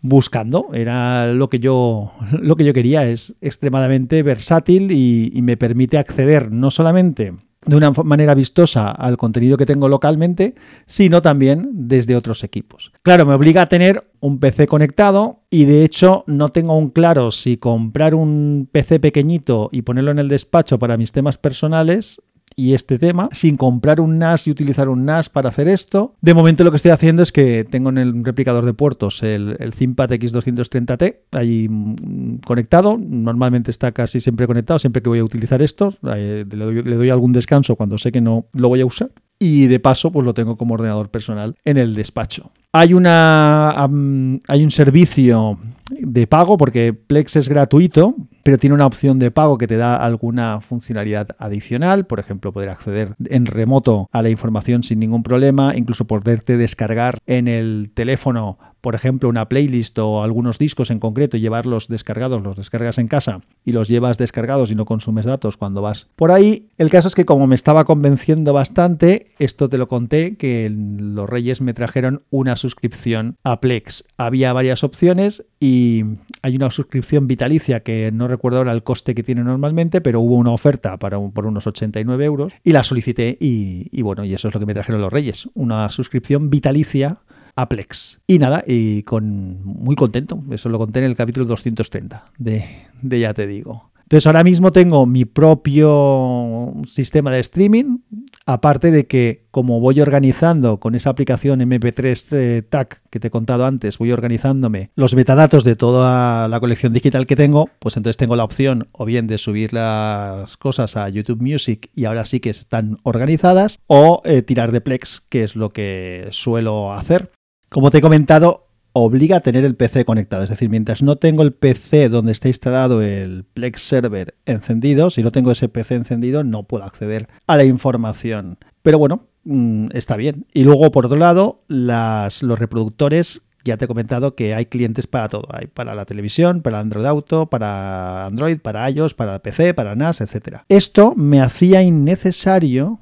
buscando. 0.00 0.68
Era 0.72 1.32
lo 1.32 1.48
que 1.48 1.58
yo, 1.58 2.12
lo 2.30 2.56
que 2.56 2.64
yo 2.64 2.72
quería. 2.72 3.08
Es 3.08 3.34
extremadamente 3.40 4.22
versátil 4.22 4.92
y, 4.92 5.40
me 5.42 5.56
permite 5.56 5.98
acceder 5.98 6.50
no 6.50 6.72
solamente 6.72 7.32
de 7.66 7.76
una 7.76 7.90
manera 7.90 8.34
vistosa 8.34 8.90
al 8.90 9.16
contenido 9.16 9.56
que 9.56 9.66
tengo 9.66 9.88
localmente, 9.88 10.54
sino 10.86 11.22
también 11.22 11.68
desde 11.72 12.16
otros 12.16 12.44
equipos. 12.44 12.92
Claro, 13.02 13.26
me 13.26 13.34
obliga 13.34 13.62
a 13.62 13.68
tener 13.68 14.08
un 14.20 14.38
PC 14.38 14.66
conectado 14.66 15.42
y 15.50 15.64
de 15.64 15.84
hecho 15.84 16.24
no 16.26 16.48
tengo 16.48 16.76
un 16.76 16.90
claro 16.90 17.30
si 17.30 17.56
comprar 17.56 18.14
un 18.14 18.68
PC 18.70 19.00
pequeñito 19.00 19.68
y 19.72 19.82
ponerlo 19.82 20.12
en 20.12 20.20
el 20.20 20.28
despacho 20.28 20.78
para 20.78 20.96
mis 20.96 21.12
temas 21.12 21.38
personales 21.38 22.20
y 22.56 22.72
este 22.72 22.98
tema 22.98 23.28
sin 23.32 23.56
comprar 23.56 24.00
un 24.00 24.18
NAS 24.18 24.46
y 24.46 24.50
utilizar 24.50 24.88
un 24.88 25.04
NAS 25.04 25.28
para 25.28 25.50
hacer 25.50 25.68
esto. 25.68 26.14
De 26.22 26.34
momento 26.34 26.64
lo 26.64 26.70
que 26.70 26.76
estoy 26.76 26.90
haciendo 26.90 27.22
es 27.22 27.30
que 27.30 27.64
tengo 27.64 27.90
en 27.90 27.98
el 27.98 28.24
replicador 28.24 28.64
de 28.64 28.72
puertos 28.72 29.22
el, 29.22 29.56
el 29.60 29.74
ThinkPad 29.74 30.10
X230T 30.12 31.16
ahí 31.32 31.68
mm, 31.68 32.38
conectado. 32.38 32.96
Normalmente 32.98 33.70
está 33.70 33.92
casi 33.92 34.20
siempre 34.20 34.46
conectado, 34.46 34.78
siempre 34.78 35.02
que 35.02 35.10
voy 35.10 35.18
a 35.18 35.24
utilizar 35.24 35.60
esto. 35.60 35.94
Eh, 36.14 36.46
le, 36.50 36.64
doy, 36.64 36.82
le 36.82 36.96
doy 36.96 37.10
algún 37.10 37.32
descanso 37.32 37.76
cuando 37.76 37.98
sé 37.98 38.10
que 38.10 38.22
no 38.22 38.46
lo 38.52 38.68
voy 38.68 38.80
a 38.80 38.86
usar 38.86 39.10
y 39.38 39.66
de 39.66 39.80
paso 39.80 40.10
pues 40.10 40.24
lo 40.24 40.34
tengo 40.34 40.56
como 40.56 40.74
ordenador 40.74 41.10
personal 41.10 41.56
en 41.64 41.76
el 41.76 41.94
despacho. 41.94 42.52
Hay, 42.72 42.94
una, 42.94 43.70
hay 43.70 44.64
un 44.64 44.70
servicio 44.70 45.58
de 45.90 46.26
pago 46.26 46.56
porque 46.56 46.92
Plex 46.92 47.36
es 47.36 47.48
gratuito, 47.48 48.14
pero 48.46 48.58
tiene 48.58 48.74
una 48.74 48.86
opción 48.86 49.18
de 49.18 49.32
pago 49.32 49.58
que 49.58 49.66
te 49.66 49.76
da 49.76 49.96
alguna 49.96 50.60
funcionalidad 50.60 51.30
adicional, 51.40 52.06
por 52.06 52.20
ejemplo, 52.20 52.52
poder 52.52 52.68
acceder 52.68 53.16
en 53.24 53.44
remoto 53.44 54.08
a 54.12 54.22
la 54.22 54.30
información 54.30 54.84
sin 54.84 55.00
ningún 55.00 55.24
problema, 55.24 55.74
incluso 55.74 56.04
poderte 56.04 56.56
descargar 56.56 57.18
en 57.26 57.48
el 57.48 57.90
teléfono 57.92 58.56
por 58.86 58.94
ejemplo, 58.94 59.28
una 59.28 59.48
playlist 59.48 59.98
o 59.98 60.22
algunos 60.22 60.60
discos 60.60 60.92
en 60.92 61.00
concreto 61.00 61.36
y 61.36 61.40
llevarlos 61.40 61.88
descargados, 61.88 62.40
los 62.40 62.56
descargas 62.56 62.98
en 62.98 63.08
casa 63.08 63.40
y 63.64 63.72
los 63.72 63.88
llevas 63.88 64.16
descargados 64.16 64.70
y 64.70 64.76
no 64.76 64.84
consumes 64.84 65.26
datos 65.26 65.56
cuando 65.56 65.82
vas 65.82 66.06
por 66.14 66.30
ahí. 66.30 66.68
El 66.78 66.88
caso 66.88 67.08
es 67.08 67.16
que 67.16 67.24
como 67.24 67.48
me 67.48 67.56
estaba 67.56 67.84
convenciendo 67.84 68.52
bastante, 68.52 69.32
esto 69.40 69.68
te 69.68 69.76
lo 69.76 69.88
conté, 69.88 70.36
que 70.36 70.70
los 70.70 71.28
Reyes 71.28 71.62
me 71.62 71.74
trajeron 71.74 72.22
una 72.30 72.54
suscripción 72.54 73.38
a 73.42 73.58
Plex. 73.58 74.04
Había 74.18 74.52
varias 74.52 74.84
opciones 74.84 75.44
y 75.58 76.04
hay 76.42 76.54
una 76.54 76.70
suscripción 76.70 77.26
vitalicia 77.26 77.80
que 77.80 78.12
no 78.12 78.28
recuerdo 78.28 78.58
ahora 78.58 78.70
el 78.70 78.84
coste 78.84 79.16
que 79.16 79.24
tiene 79.24 79.42
normalmente, 79.42 80.00
pero 80.00 80.20
hubo 80.20 80.36
una 80.36 80.52
oferta 80.52 80.96
para 81.00 81.18
por 81.18 81.46
unos 81.46 81.66
89 81.66 82.24
euros 82.24 82.52
y 82.62 82.70
la 82.70 82.84
solicité 82.84 83.36
y, 83.40 83.88
y 83.90 84.02
bueno, 84.02 84.24
y 84.24 84.32
eso 84.32 84.46
es 84.46 84.54
lo 84.54 84.60
que 84.60 84.66
me 84.66 84.74
trajeron 84.74 85.00
los 85.00 85.12
Reyes, 85.12 85.48
una 85.54 85.90
suscripción 85.90 86.50
vitalicia 86.50 87.18
Aplex. 87.56 88.20
Y 88.26 88.38
nada, 88.38 88.62
y 88.66 89.02
con 89.02 89.64
muy 89.64 89.96
contento. 89.96 90.42
Eso 90.50 90.68
lo 90.68 90.78
conté 90.78 91.00
en 91.00 91.06
el 91.06 91.16
capítulo 91.16 91.46
230 91.46 92.24
de, 92.38 92.64
de 93.02 93.20
Ya 93.20 93.34
Te 93.34 93.46
Digo. 93.46 93.90
Entonces 94.06 94.28
ahora 94.28 94.44
mismo 94.44 94.70
tengo 94.70 95.04
mi 95.04 95.24
propio 95.24 96.74
sistema 96.84 97.32
de 97.32 97.40
streaming, 97.40 97.98
aparte 98.46 98.92
de 98.92 99.08
que 99.08 99.46
como 99.50 99.80
voy 99.80 100.00
organizando 100.00 100.78
con 100.78 100.94
esa 100.94 101.10
aplicación 101.10 101.58
MP3 101.58 102.36
eh, 102.36 102.62
TAC 102.62 103.02
que 103.10 103.18
te 103.18 103.26
he 103.26 103.30
contado 103.32 103.66
antes, 103.66 103.98
voy 103.98 104.12
organizándome 104.12 104.90
los 104.94 105.16
metadatos 105.16 105.64
de 105.64 105.74
toda 105.74 106.46
la 106.46 106.60
colección 106.60 106.92
digital 106.92 107.26
que 107.26 107.34
tengo, 107.34 107.68
pues 107.80 107.96
entonces 107.96 108.16
tengo 108.16 108.36
la 108.36 108.44
opción 108.44 108.86
o 108.92 109.06
bien 109.06 109.26
de 109.26 109.38
subir 109.38 109.72
las 109.72 110.56
cosas 110.56 110.96
a 110.96 111.08
YouTube 111.08 111.42
Music 111.42 111.90
y 111.92 112.04
ahora 112.04 112.26
sí 112.26 112.38
que 112.38 112.50
están 112.50 112.98
organizadas, 113.02 113.80
o 113.88 114.22
eh, 114.24 114.42
tirar 114.42 114.70
de 114.70 114.82
Plex, 114.82 115.24
que 115.28 115.42
es 115.42 115.56
lo 115.56 115.72
que 115.72 116.28
suelo 116.30 116.92
hacer. 116.92 117.32
Como 117.68 117.90
te 117.90 117.98
he 117.98 118.00
comentado, 118.00 118.68
obliga 118.92 119.38
a 119.38 119.40
tener 119.40 119.64
el 119.64 119.74
PC 119.74 120.04
conectado. 120.04 120.44
Es 120.44 120.50
decir, 120.50 120.70
mientras 120.70 121.02
no 121.02 121.16
tengo 121.16 121.42
el 121.42 121.52
PC 121.52 122.08
donde 122.08 122.32
está 122.32 122.48
instalado 122.48 123.02
el 123.02 123.44
Plex 123.44 123.82
Server 123.82 124.34
encendido, 124.46 125.10
si 125.10 125.22
no 125.22 125.32
tengo 125.32 125.50
ese 125.50 125.68
PC 125.68 125.96
encendido, 125.96 126.44
no 126.44 126.62
puedo 126.62 126.84
acceder 126.84 127.28
a 127.46 127.56
la 127.56 127.64
información. 127.64 128.58
Pero 128.82 128.98
bueno, 128.98 129.26
mm, 129.44 129.88
está 129.92 130.16
bien. 130.16 130.46
Y 130.54 130.64
luego, 130.64 130.90
por 130.92 131.06
otro 131.06 131.18
lado, 131.18 131.62
los 131.68 132.58
reproductores 132.58 133.42
ya 133.64 133.76
te 133.76 133.84
he 133.84 133.88
comentado 133.88 134.36
que 134.36 134.54
hay 134.54 134.66
clientes 134.66 135.08
para 135.08 135.28
todo. 135.28 135.48
Hay 135.50 135.66
para 135.66 135.94
la 135.94 136.04
televisión, 136.04 136.62
para 136.62 136.78
Android 136.78 137.04
Auto, 137.04 137.46
para 137.46 138.26
Android, 138.26 138.58
para 138.60 138.88
iOS, 138.88 139.14
para 139.14 139.40
PC, 139.40 139.74
para 139.74 139.96
NAS, 139.96 140.20
etc. 140.20 140.60
Esto 140.68 141.14
me 141.16 141.40
hacía 141.40 141.82
innecesario 141.82 143.00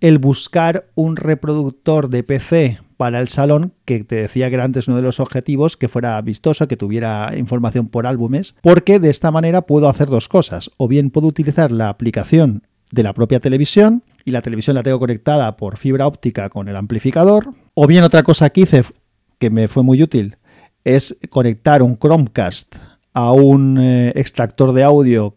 el 0.00 0.18
buscar 0.18 0.86
un 0.94 1.16
reproductor 1.16 2.08
de 2.08 2.22
PC 2.22 2.80
para 2.98 3.20
el 3.20 3.28
salón, 3.28 3.72
que 3.84 4.02
te 4.04 4.16
decía 4.16 4.48
que 4.48 4.56
era 4.56 4.64
antes 4.64 4.88
uno 4.88 4.96
de 4.96 5.04
los 5.04 5.20
objetivos, 5.20 5.76
que 5.76 5.88
fuera 5.88 6.20
vistoso, 6.20 6.68
que 6.68 6.76
tuviera 6.76 7.32
información 7.38 7.88
por 7.88 8.06
álbumes, 8.06 8.56
porque 8.60 8.98
de 8.98 9.08
esta 9.08 9.30
manera 9.30 9.62
puedo 9.62 9.88
hacer 9.88 10.08
dos 10.08 10.28
cosas. 10.28 10.70
O 10.76 10.88
bien 10.88 11.10
puedo 11.10 11.28
utilizar 11.28 11.70
la 11.72 11.88
aplicación 11.88 12.66
de 12.90 13.04
la 13.04 13.14
propia 13.14 13.38
televisión, 13.38 14.02
y 14.24 14.32
la 14.32 14.42
televisión 14.42 14.74
la 14.74 14.82
tengo 14.82 14.98
conectada 14.98 15.56
por 15.56 15.76
fibra 15.76 16.08
óptica 16.08 16.50
con 16.50 16.68
el 16.68 16.76
amplificador, 16.76 17.54
o 17.74 17.86
bien 17.86 18.02
otra 18.02 18.24
cosa 18.24 18.50
que 18.50 18.62
hice, 18.62 18.82
que 19.38 19.48
me 19.48 19.68
fue 19.68 19.84
muy 19.84 20.02
útil, 20.02 20.36
es 20.84 21.16
conectar 21.30 21.82
un 21.82 21.96
Chromecast 21.96 22.76
a 23.14 23.32
un 23.32 23.78
eh, 23.80 24.12
extractor 24.16 24.72
de 24.72 24.82
audio 24.82 25.36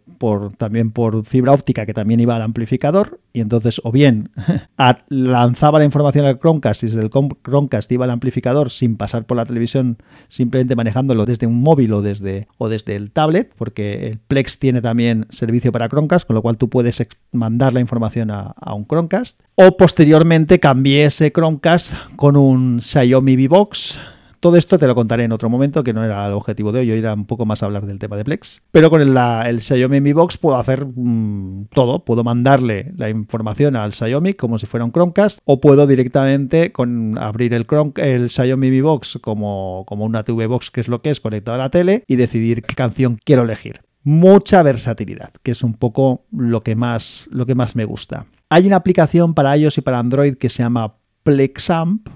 también 0.58 0.92
por 0.92 1.26
fibra 1.26 1.54
óptica 1.54 1.86
que 1.86 1.94
también 1.94 2.20
iba 2.20 2.36
al 2.36 2.42
amplificador 2.42 3.20
y 3.34 3.42
entonces 3.42 3.82
o 3.84 3.92
bien 3.92 4.30
lanzaba 5.10 5.80
la 5.80 5.86
información 5.86 6.26
al 6.26 6.40
Chromecast 6.40 6.84
y 6.84 6.88
desde 6.88 7.02
el 7.02 7.10
Chromecast 7.10 7.92
iba 7.92 8.06
al 8.06 8.12
amplificador 8.12 8.70
sin 8.72 8.98
pasar 8.98 9.26
por 9.26 9.38
la 9.38 9.46
televisión, 9.46 9.98
simplemente 10.28 10.76
manejándolo 10.76 11.26
desde 11.26 11.48
un 11.48 11.62
móvil 11.62 11.94
o 11.94 12.02
desde, 12.02 12.48
o 12.58 12.70
desde 12.70 12.96
el 12.96 13.12
tablet, 13.12 13.54
porque 13.58 14.08
el 14.08 14.20
Plex 14.20 14.60
tiene 14.60 14.82
también 14.82 15.28
servicio 15.30 15.72
para 15.72 15.90
Chromecast, 15.90 16.28
con 16.28 16.36
lo 16.36 16.42
cual 16.42 16.58
tú 16.58 16.70
puedes 16.70 17.02
mandar 17.32 17.74
la 17.74 17.80
información 17.80 18.32
a, 18.32 18.54
un 18.74 18.86
Chromecast. 18.86 19.42
O 19.56 19.76
posteriormente 19.78 20.60
cambié 20.60 21.06
ese 21.06 21.32
Chromecast 21.32 21.94
con 22.16 22.36
un 22.36 22.82
Xiaomi 22.82 23.36
V 23.36 23.48
Box 23.48 24.00
todo 24.42 24.58
esto 24.58 24.78
te 24.80 24.88
lo 24.88 24.96
contaré 24.96 25.24
en 25.24 25.32
otro 25.32 25.50
momento, 25.50 25.84
que 25.84 25.94
no 25.94 26.04
era 26.04 26.26
el 26.26 26.34
objetivo 26.34 26.72
de 26.72 26.82
hoy, 26.82 26.92
hoy 26.92 27.00
era 27.00 27.14
un 27.14 27.26
poco 27.26 27.46
más 27.46 27.64
hablar 27.64 27.86
del 27.86 28.00
tema 28.00 28.18
de 28.18 28.26
Plex. 28.26 28.64
Pero 28.72 28.90
con 28.90 29.00
el, 29.00 29.16
el 29.46 29.62
Xiaomi 29.62 30.02
Mi 30.02 30.14
Box 30.14 30.38
puedo 30.38 30.58
hacer 30.58 30.86
mm, 30.86 31.68
todo, 31.74 32.04
puedo 32.04 32.24
mandarle 32.24 32.92
la 32.98 33.10
información 33.10 33.76
al 33.76 33.94
Xiaomi 33.94 34.34
como 34.34 34.58
si 34.58 34.66
fuera 34.66 34.84
un 34.84 34.92
Chromecast, 34.92 35.40
o 35.46 35.62
puedo 35.62 35.86
directamente 35.88 36.72
con 36.72 37.18
abrir 37.20 37.54
el, 37.54 37.66
Chrome, 37.66 37.94
Xiaomi 38.28 38.72
Mi 38.72 38.82
Box 38.82 39.20
como, 39.22 39.86
como 39.88 40.06
una 40.06 40.24
TV 40.24 40.48
Box, 40.48 40.72
que 40.72 40.82
es 40.82 40.88
lo 40.88 41.02
que 41.02 41.12
es, 41.12 41.22
conectado 41.22 41.56
a 41.56 41.60
la 41.60 41.70
tele, 41.70 42.04
y 42.08 42.16
decidir 42.16 42.64
qué 42.64 42.76
canción 42.76 43.20
quiero 43.24 43.44
elegir 43.44 43.82
mucha 44.04 44.64
versatilidad, 44.64 45.32
que 45.44 45.52
es 45.52 45.64
un 45.64 45.76
poco 45.76 46.26
lo 46.32 46.64
que 46.64 46.76
más, 46.76 47.28
lo 47.32 47.46
que 47.46 47.54
más 47.54 47.76
me 47.76 47.86
gusta. 47.86 48.26
Hay 48.50 48.66
una 48.66 48.78
aplicación 48.78 49.36
para 49.36 49.56
iOS 49.56 49.78
y 49.78 49.82
para 49.82 50.00
Android 50.00 50.36
que 50.38 50.50
se 50.50 50.64
llama 50.64 50.96
Plexamp, 51.24 52.10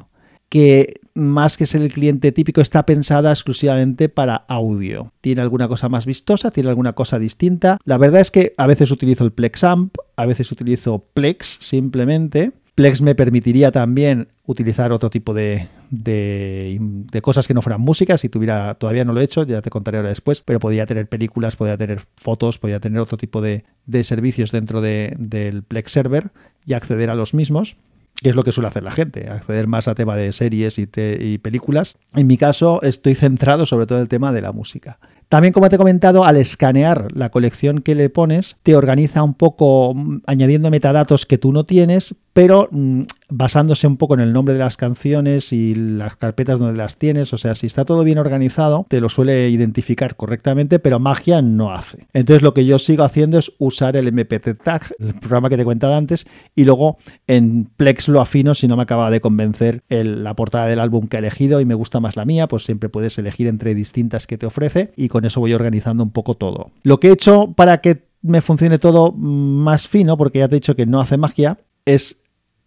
que 0.49 1.01
más 1.15 1.57
que 1.57 1.65
ser 1.65 1.81
el 1.81 1.91
cliente 1.91 2.31
típico 2.31 2.61
está 2.61 2.85
pensada 2.85 3.31
exclusivamente 3.31 4.09
para 4.09 4.35
audio. 4.35 5.11
Tiene 5.21 5.41
alguna 5.41 5.67
cosa 5.67 5.89
más 5.89 6.05
vistosa, 6.05 6.51
tiene 6.51 6.69
alguna 6.69 6.93
cosa 6.93 7.17
distinta. 7.17 7.77
La 7.85 7.97
verdad 7.97 8.21
es 8.21 8.31
que 8.31 8.53
a 8.57 8.67
veces 8.67 8.91
utilizo 8.91 9.23
el 9.23 9.31
Plex 9.31 9.63
Amp, 9.63 9.95
a 10.17 10.25
veces 10.25 10.51
utilizo 10.51 11.05
Plex 11.13 11.57
simplemente. 11.61 12.51
Plex 12.75 13.01
me 13.01 13.15
permitiría 13.15 13.71
también 13.71 14.27
utilizar 14.45 14.91
otro 14.91 15.09
tipo 15.09 15.33
de, 15.33 15.67
de, 15.89 17.21
cosas 17.21 17.47
que 17.47 17.53
no 17.53 17.61
fueran 17.61 17.79
música. 17.79 18.17
Si 18.17 18.27
tuviera, 18.27 18.75
todavía 18.75 19.05
no 19.05 19.13
lo 19.13 19.21
he 19.21 19.23
hecho, 19.23 19.43
ya 19.43 19.61
te 19.61 19.69
contaré 19.69 19.97
ahora 19.97 20.09
después, 20.09 20.41
pero 20.41 20.59
podría 20.59 20.85
tener 20.85 21.07
películas, 21.07 21.55
podría 21.55 21.77
tener 21.77 22.01
fotos, 22.17 22.59
podría 22.59 22.81
tener 22.81 22.99
otro 22.99 23.17
tipo 23.17 23.41
de, 23.41 23.63
de 23.85 24.03
servicios 24.03 24.51
dentro 24.51 24.81
de, 24.81 25.15
del 25.17 25.63
Plex 25.63 25.89
Server 25.89 26.31
y 26.65 26.73
acceder 26.73 27.09
a 27.09 27.15
los 27.15 27.33
mismos 27.33 27.77
que 28.21 28.29
es 28.29 28.35
lo 28.35 28.43
que 28.43 28.51
suele 28.51 28.67
hacer 28.67 28.83
la 28.83 28.91
gente, 28.91 29.29
acceder 29.29 29.67
más 29.67 29.87
a 29.87 29.95
tema 29.95 30.15
de 30.15 30.31
series 30.31 30.79
y, 30.79 30.87
y, 31.19 31.37
películas. 31.39 31.95
En 32.15 32.27
mi 32.27 32.37
caso 32.37 32.81
estoy 32.81 33.15
centrado 33.15 33.65
sobre 33.65 33.85
todo 33.85 33.97
en 33.97 34.03
el 34.03 34.07
tema 34.07 34.31
de 34.31 34.41
la 34.41 34.51
música. 34.51 34.99
También, 35.27 35.53
como 35.53 35.69
te 35.69 35.75
he 35.75 35.79
comentado, 35.79 36.23
al 36.23 36.37
escanear 36.37 37.07
la 37.13 37.29
colección 37.29 37.79
que 37.79 37.95
le 37.95 38.09
pones, 38.09 38.57
te 38.63 38.75
organiza 38.75 39.23
un 39.23 39.33
poco 39.33 39.93
mm, 39.93 40.21
añadiendo 40.27 40.69
metadatos 40.69 41.25
que 41.25 41.37
tú 41.37 41.51
no 41.51 41.65
tienes, 41.65 42.15
pero 42.35 42.67
mm, 42.69 43.03
basándose 43.29 43.87
un 43.87 43.95
poco 43.95 44.13
en 44.15 44.19
el 44.19 44.33
nombre 44.33 44.55
de 44.55 44.59
las 44.59 44.75
canciones 44.75 45.53
y 45.53 45.73
las 45.73 46.17
carpetas 46.17 46.59
donde 46.59 46.77
las 46.77 46.97
tienes. 46.97 47.31
O 47.31 47.37
sea, 47.37 47.55
si 47.55 47.65
está 47.65 47.85
todo 47.85 48.03
bien 48.03 48.17
organizado, 48.17 48.85
te 48.89 48.99
lo 48.99 49.07
suele 49.07 49.49
identificar 49.49 50.17
correctamente, 50.17 50.79
pero 50.79 50.99
magia 50.99 51.41
no 51.41 51.71
hace. 51.71 52.07
Entonces, 52.11 52.43
lo 52.43 52.53
que 52.53 52.65
yo 52.65 52.77
sigo 52.77 53.05
haciendo 53.05 53.39
es 53.39 53.53
usar 53.57 53.95
el 53.95 54.11
MPT 54.11 54.61
Tag, 54.61 54.81
el 54.99 55.13
programa 55.13 55.47
que 55.47 55.55
te 55.55 55.61
he 55.61 55.65
contado 55.65 55.95
antes, 55.95 56.27
y 56.53 56.65
luego 56.65 56.97
en 57.25 57.69
Plex 57.77 58.09
lo 58.09 58.19
afino 58.19 58.53
si 58.53 58.67
no 58.67 58.75
me 58.75 58.83
acaba 58.83 59.09
de 59.09 59.21
convencer 59.21 59.83
la 59.87 60.35
portada 60.35 60.67
del 60.67 60.81
álbum 60.81 61.07
que 61.07 61.15
he 61.15 61.19
elegido 61.19 61.61
y 61.61 61.65
me 61.65 61.73
gusta 61.73 62.01
más 62.01 62.17
la 62.17 62.25
mía, 62.25 62.49
pues 62.49 62.63
siempre 62.63 62.89
puedes 62.89 63.17
elegir 63.17 63.47
entre 63.47 63.73
distintas 63.75 64.27
que 64.27 64.37
te 64.37 64.45
ofrece 64.45 64.91
y 64.97 65.07
con 65.07 65.23
eso 65.23 65.39
voy 65.39 65.53
organizando 65.53 66.03
un 66.03 66.11
poco 66.11 66.35
todo. 66.35 66.69
Lo 66.83 66.99
que 66.99 67.07
he 67.07 67.11
hecho 67.13 67.53
para 67.53 67.79
que 67.79 68.09
me 68.21 68.41
funcione 68.41 68.77
todo 68.77 69.13
más 69.13 69.87
fino, 69.87 70.17
porque 70.17 70.39
ya 70.39 70.49
te 70.49 70.55
he 70.55 70.59
dicho 70.59 70.75
que 70.75 70.85
no 70.85 70.99
hace 70.99 71.15
magia, 71.15 71.59
es 71.85 72.17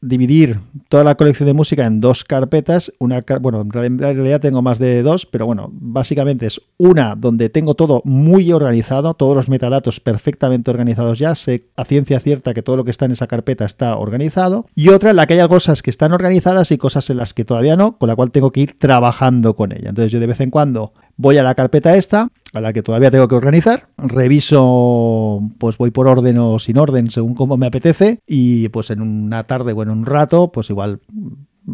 dividir 0.00 0.60
toda 0.88 1.04
la 1.04 1.16
colección 1.16 1.46
de 1.46 1.54
música 1.54 1.86
en 1.86 2.00
dos 2.00 2.24
carpetas. 2.24 2.92
Una, 2.98 3.24
bueno, 3.40 3.62
en 3.62 3.98
realidad 3.98 4.40
tengo 4.40 4.62
más 4.62 4.78
de 4.78 5.02
dos, 5.02 5.26
pero 5.26 5.46
bueno, 5.46 5.70
básicamente 5.72 6.46
es 6.46 6.60
una 6.76 7.14
donde 7.14 7.48
tengo 7.48 7.74
todo 7.74 8.02
muy 8.04 8.52
organizado, 8.52 9.14
todos 9.14 9.36
los 9.36 9.48
metadatos 9.48 10.00
perfectamente 10.00 10.70
organizados 10.70 11.18
ya, 11.18 11.34
sé 11.34 11.66
a 11.76 11.84
ciencia 11.84 12.20
cierta 12.20 12.54
que 12.54 12.62
todo 12.62 12.76
lo 12.76 12.84
que 12.84 12.90
está 12.90 13.06
en 13.06 13.12
esa 13.12 13.26
carpeta 13.26 13.64
está 13.64 13.96
organizado. 13.96 14.66
Y 14.74 14.88
otra 14.88 15.10
en 15.10 15.16
la 15.16 15.26
que 15.26 15.40
hay 15.40 15.48
cosas 15.48 15.82
que 15.82 15.90
están 15.90 16.12
organizadas 16.12 16.70
y 16.72 16.78
cosas 16.78 17.08
en 17.10 17.16
las 17.16 17.34
que 17.34 17.44
todavía 17.44 17.76
no, 17.76 17.96
con 17.98 18.08
la 18.08 18.16
cual 18.16 18.30
tengo 18.30 18.50
que 18.50 18.60
ir 18.60 18.78
trabajando 18.78 19.54
con 19.54 19.72
ella. 19.72 19.90
Entonces 19.90 20.12
yo 20.12 20.20
de 20.20 20.26
vez 20.26 20.40
en 20.40 20.50
cuando 20.50 20.92
voy 21.18 21.36
a 21.36 21.42
la 21.42 21.54
carpeta 21.54 21.96
esta, 21.96 22.28
a 22.54 22.60
la 22.60 22.72
que 22.72 22.82
todavía 22.82 23.10
tengo 23.10 23.28
que 23.28 23.34
organizar, 23.34 23.88
reviso, 23.98 25.42
pues 25.58 25.76
voy 25.76 25.90
por 25.90 26.08
orden 26.08 26.38
o 26.38 26.58
sin 26.58 26.78
orden, 26.78 27.10
según 27.10 27.34
como 27.34 27.58
me 27.58 27.66
apetece, 27.66 28.20
y 28.26 28.70
pues 28.70 28.90
en 28.90 29.02
una 29.02 29.44
tarde 29.44 29.72
o 29.72 29.82
en 29.82 29.90
un 29.90 30.06
rato, 30.06 30.50
pues 30.50 30.70
igual 30.70 31.00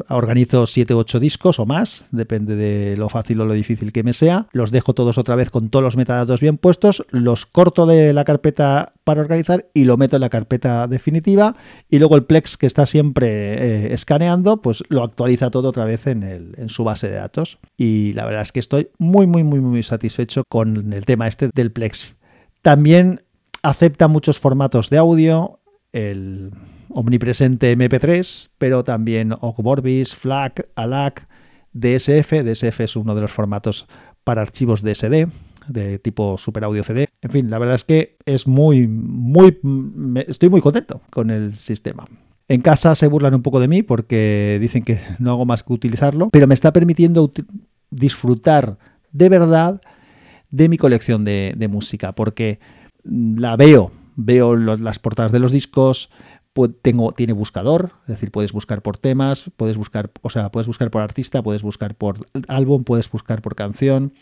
organizo 0.09 0.67
7 0.67 0.95
u 0.95 0.99
8 0.99 1.21
discos 1.21 1.59
o 1.59 1.67
más, 1.67 2.05
depende 2.11 2.57
de 2.57 2.97
lo 2.97 3.09
fácil 3.09 3.41
o 3.41 3.45
lo 3.45 3.55
difícil 3.55 3.93
que 3.93 4.03
me 4.03 4.13
sea. 4.13 4.47
Los 4.53 4.71
dejo 4.71 4.95
todos 4.95 5.19
otra 5.19 5.35
vez 5.35 5.51
con 5.51 5.69
todos 5.69 5.83
los 5.83 5.97
metadatos 5.97 6.41
bien 6.41 6.59
puestos, 6.59 7.05
los 7.11 7.47
corto 7.47 7.87
de 7.87 8.13
la 8.13 8.25
carpeta 8.25 8.93
para 9.05 9.21
organizar 9.21 9.67
y 9.75 9.85
lo 9.85 9.97
meto 9.97 10.17
en 10.17 10.21
la 10.21 10.31
carpeta 10.31 10.87
definitiva 10.87 11.57
y 11.89 11.99
luego 11.99 12.17
el 12.17 12.25
Plex 12.25 12.57
que 12.57 12.67
está 12.67 12.87
siempre 12.87 13.27
eh, 13.29 13.95
escaneando, 13.95 14.63
pues 14.63 14.83
lo 14.89 15.03
actualiza 15.03 15.51
todo 15.51 15.69
otra 15.69 15.85
vez 15.85 16.07
en, 16.07 16.23
en 16.23 16.69
su 16.69 16.85
base 16.85 17.09
de 17.09 17.17
datos. 17.17 17.59
Y 17.77 18.13
la 18.15 18.25
verdad 18.25 18.43
es 18.43 18.53
que 18.53 18.61
estoy 18.61 18.89
muy, 18.99 19.27
muy, 19.27 19.45
muy, 19.45 19.61
muy 19.61 19.83
satisfecho 19.83 20.45
con 20.49 20.93
el 20.93 21.05
tema 21.05 21.29
este 21.29 21.51
del 21.55 21.73
Plex. 21.73 22.17
También 22.63 23.23
acepta 23.63 24.09
muchos 24.09 24.39
formatos 24.39 24.91
de 24.91 24.99
audio, 24.99 25.59
el 25.95 26.51
omnipresente 26.91 27.77
MP3, 27.77 28.51
pero 28.59 28.85
también 28.85 29.33
OGVorbis, 29.33 30.15
FLAC, 30.15 30.69
ALAC, 30.75 31.27
DSF. 31.73 32.45
DSF 32.45 32.81
es 32.81 32.97
uno 32.97 33.15
de 33.15 33.23
los 33.23 33.33
formatos 33.33 33.87
para 34.25 34.43
archivos 34.43 34.83
DSD 34.83 35.29
de 35.69 35.99
tipo 35.99 36.37
Super 36.37 36.65
Audio 36.65 36.83
CD. 36.83 37.09
En 37.23 37.31
fin, 37.31 37.49
la 37.49 37.59
verdad 37.59 37.77
es 37.77 37.85
que 37.85 38.17
es 38.27 38.47
muy, 38.47 38.87
muy, 38.89 39.59
estoy 40.27 40.49
muy 40.51 40.61
contento 40.61 41.01
con 41.11 41.31
el 41.31 41.55
sistema. 41.55 42.07
En 42.49 42.61
casa 42.61 42.95
se 42.95 43.07
burlan 43.07 43.35
un 43.35 43.43
poco 43.43 43.61
de 43.61 43.69
mí 43.69 43.83
porque 43.83 44.59
dicen 44.61 44.83
que 44.83 44.99
no 45.19 45.31
hago 45.31 45.47
más 45.47 45.63
que 45.63 45.73
utilizarlo, 45.73 46.29
pero 46.31 46.47
me 46.47 46.55
está 46.55 46.73
permitiendo 46.73 47.33
disfrutar 47.91 48.77
de 49.13 49.29
verdad 49.29 49.81
de 50.51 50.69
mi 50.69 50.77
colección 50.77 51.25
de, 51.25 51.55
de 51.57 51.69
música, 51.69 52.13
porque 52.13 52.59
la 53.05 53.57
veo, 53.57 53.91
veo 54.17 54.57
las 54.57 54.99
portadas 54.99 55.33
de 55.33 55.39
los 55.39 55.53
discos, 55.53 56.11
tengo, 56.83 57.13
tiene 57.13 57.33
buscador, 57.33 57.93
es 58.03 58.09
decir, 58.09 58.31
puedes 58.31 58.53
buscar 58.53 58.81
por 58.81 58.97
temas, 58.97 59.51
puedes 59.57 59.77
buscar, 59.77 60.11
o 60.23 60.31
sea, 60.31 60.51
puedes 60.51 60.69
buscar 60.69 60.91
por 60.91 61.03
artista, 61.03 61.43
puedes 61.43 61.63
buscar 61.63 61.97
por 61.97 62.29
álbum, 62.47 62.85
puedes 62.85 63.11
buscar 63.11 63.43
por 63.43 63.57
canción, 63.57 64.13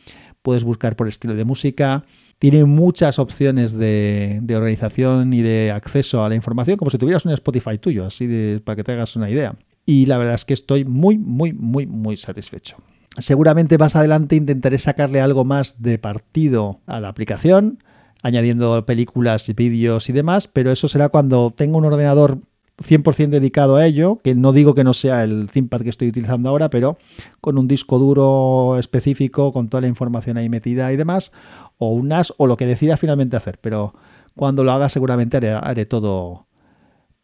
puedes 0.41 0.65
buscar 0.65 0.97
por 0.97 1.09
estilo 1.09 1.35
de 1.35 1.45
música. 1.45 2.05
Tiene 2.39 2.65
muchas 2.65 3.19
opciones 3.19 3.77
de, 3.77 4.43
organización 4.55 5.33
y 5.35 5.43
de 5.43 5.71
acceso 5.73 6.25
a 6.25 6.29
la 6.29 6.35
información, 6.35 6.79
como 6.79 6.91
si 6.91 6.99
tuvieras 6.99 7.27
un 7.27 7.33
Spotify 7.33 7.77
tuyo, 7.79 8.07
así 8.07 8.27
de, 8.27 8.61
para 8.61 8.77
que 8.77 8.85
te 8.85 8.93
hagas 8.93 9.15
una 9.15 9.29
idea. 9.29 9.55
Y 9.85 10.07
la 10.07 10.17
verdad 10.17 10.35
es 10.35 10.45
que 10.45 10.55
estoy 10.55 10.85
muy, 10.85 11.19
muy, 11.19 11.53
muy, 11.53 11.87
muy 11.87 12.17
satisfecho. 12.17 12.77
Seguramente 13.19 13.77
más 13.77 13.95
adelante 13.95 14.37
intentaré 14.37 14.79
sacarle 14.79 15.21
algo 15.21 15.45
más 15.45 15.83
de 15.83 15.99
partido 15.99 16.81
a 16.87 16.99
la 16.99 17.09
aplicación 17.09 17.79
añadiendo 18.23 18.87
películas, 18.87 19.53
vídeos 19.55 20.09
y 20.09 20.13
demás, 20.13 20.49
pero 20.49 20.71
eso 20.71 20.89
será 20.89 21.09
cuando 21.09 21.53
tenga 21.55 21.77
un 21.77 21.85
ordenador 21.85 22.39
100% 22.79 23.29
dedicado 23.29 23.77
a 23.77 23.87
ello, 23.87 24.21
que 24.23 24.35
no 24.35 24.53
digo 24.53 24.75
que 24.75 24.85
no 24.85 24.95
sea 24.95 25.23
el 25.25 25.49
ThinkPad 25.51 25.83
que 25.83 25.91
estoy 25.91 26.09
utilizando 26.09 26.49
ahora, 26.49 26.71
pero 26.71 26.97
con 27.41 27.59
un 27.59 27.69
disco 27.69 27.99
duro 27.99 28.79
específico, 28.79 29.53
con 29.53 29.69
toda 29.69 29.83
la 29.83 29.89
información 29.89 30.37
ahí 30.37 30.49
metida 30.49 30.93
y 30.93 30.97
demás, 30.97 31.33
o 31.79 31.91
un 31.91 32.09
NAS, 32.09 32.33
o 32.39 32.47
lo 32.47 32.57
que 32.57 32.67
decida 32.67 32.97
finalmente 32.97 33.37
hacer, 33.37 33.59
pero 33.61 33.95
cuando 34.35 34.65
lo 34.65 34.73
haga 34.73 34.89
seguramente 34.89 35.37
haré, 35.37 35.85
todo, 35.87 36.47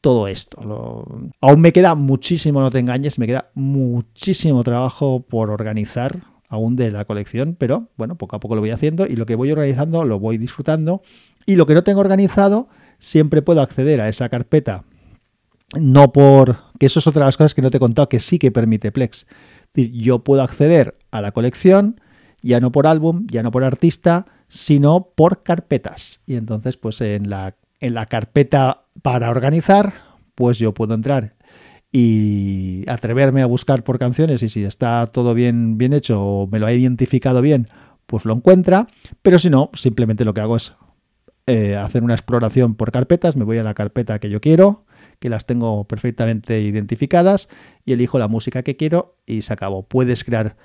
todo 0.01 0.29
esto. 0.29 0.59
Aún 1.41 1.61
me 1.61 1.73
queda 1.73 1.95
muchísimo, 1.95 2.61
no 2.61 2.71
te 2.71 2.81
engañes, 2.81 3.19
me 3.19 3.27
queda 3.27 3.51
muchísimo 3.55 4.63
trabajo 4.65 5.21
por 5.21 5.51
organizar 5.51 6.21
aún 6.49 6.77
de 6.77 6.91
la 6.91 7.05
colección, 7.05 7.57
pero 7.59 7.89
bueno, 7.97 8.17
poco 8.17 8.37
a 8.37 8.41
poco 8.41 8.55
lo 8.55 8.61
voy 8.61 8.71
haciendo 8.71 9.07
y 9.07 9.17
lo 9.17 9.27
que 9.27 9.35
voy 9.35 9.51
organizando 9.51 10.05
lo 10.05 10.19
voy 10.19 10.39
disfrutando 10.39 11.03
y 11.47 11.57
lo 11.57 11.67
que 11.67 11.75
no 11.75 11.85
tengo 11.85 12.01
organizado 12.01 12.69
siempre 12.99 13.43
puedo 13.43 13.61
acceder 13.61 14.01
a 14.01 14.09
esa 14.09 14.29
carpeta 14.29 14.85
no 15.77 16.13
por 16.13 16.59
que 16.79 16.87
eso 16.87 16.99
es 16.99 17.07
otra 17.07 17.21
de 17.21 17.27
las 17.27 17.37
cosas 17.37 17.55
que 17.55 17.63
no 17.63 17.71
te 17.71 17.77
he 17.77 17.81
contado 17.81 18.09
que 18.09 18.21
sí 18.21 18.39
que 18.39 18.51
permite 18.51 18.93
Plex. 18.93 19.27
yo 19.75 20.21
puedo 20.21 20.43
acceder 20.43 20.97
a 21.11 21.21
la 21.21 21.33
colección 21.33 22.01
ya 22.41 22.61
no 22.61 22.71
por 22.71 22.87
álbum, 22.87 23.27
ya 23.31 23.43
no 23.43 23.51
por 23.51 23.65
artista, 23.65 24.27
sino 24.47 25.09
por 25.17 25.43
carpetas. 25.43 26.23
Y 26.25 26.37
entonces 26.37 26.77
pues 26.77 27.01
en 27.01 27.29
la 27.29 27.57
en 27.81 27.95
la 27.95 28.07
carpeta 28.07 28.87
para 29.03 29.31
organizar, 29.31 29.95
pues 30.35 30.59
yo 30.59 30.75
puedo 30.75 30.95
entrar 30.95 31.37
y 31.91 32.85
atreverme 32.89 33.43
a 33.43 33.47
buscar 33.47 33.85
por 33.85 33.99
canciones 33.99 34.43
y 34.43 34.49
si 34.49 34.65
está 34.65 35.07
todo 35.07 35.35
bien, 35.35 35.79
bien 35.79 35.93
hecho 35.93 36.23
o 36.23 36.47
me 36.47 36.59
lo 36.59 36.67
ha 36.67 36.73
identificado 36.73 37.41
bien, 37.41 37.69
pues 38.07 38.25
lo 38.25 38.35
encuentra, 38.35 38.87
pero 39.23 39.39
si 39.39 39.51
no, 39.51 39.71
simplemente 39.75 40.25
lo 40.25 40.35
que 40.35 40.41
hago 40.41 40.57
es 40.57 40.75
eh, 41.47 41.77
hacer 41.77 42.03
una 42.03 42.15
exploración 42.15 42.75
por 42.75 42.93
carpetas, 42.93 43.37
me 43.37 43.45
voy 43.45 43.59
a 43.59 43.63
la 43.63 43.75
carpeta 43.75 44.19
que 44.19 44.29
yo 44.29 44.41
quiero, 44.41 44.85
que 45.19 45.31
las 45.31 45.47
tengo 45.47 45.85
perfectamente 45.89 46.61
identificadas 46.61 47.49
y 47.85 47.93
elijo 47.93 48.19
la 48.19 48.29
música 48.29 48.63
que 48.63 48.77
quiero 48.77 49.17
y 49.27 49.43
se 49.43 49.53
acabó. 49.53 49.89
Puedes 49.89 50.25
crear 50.25 50.57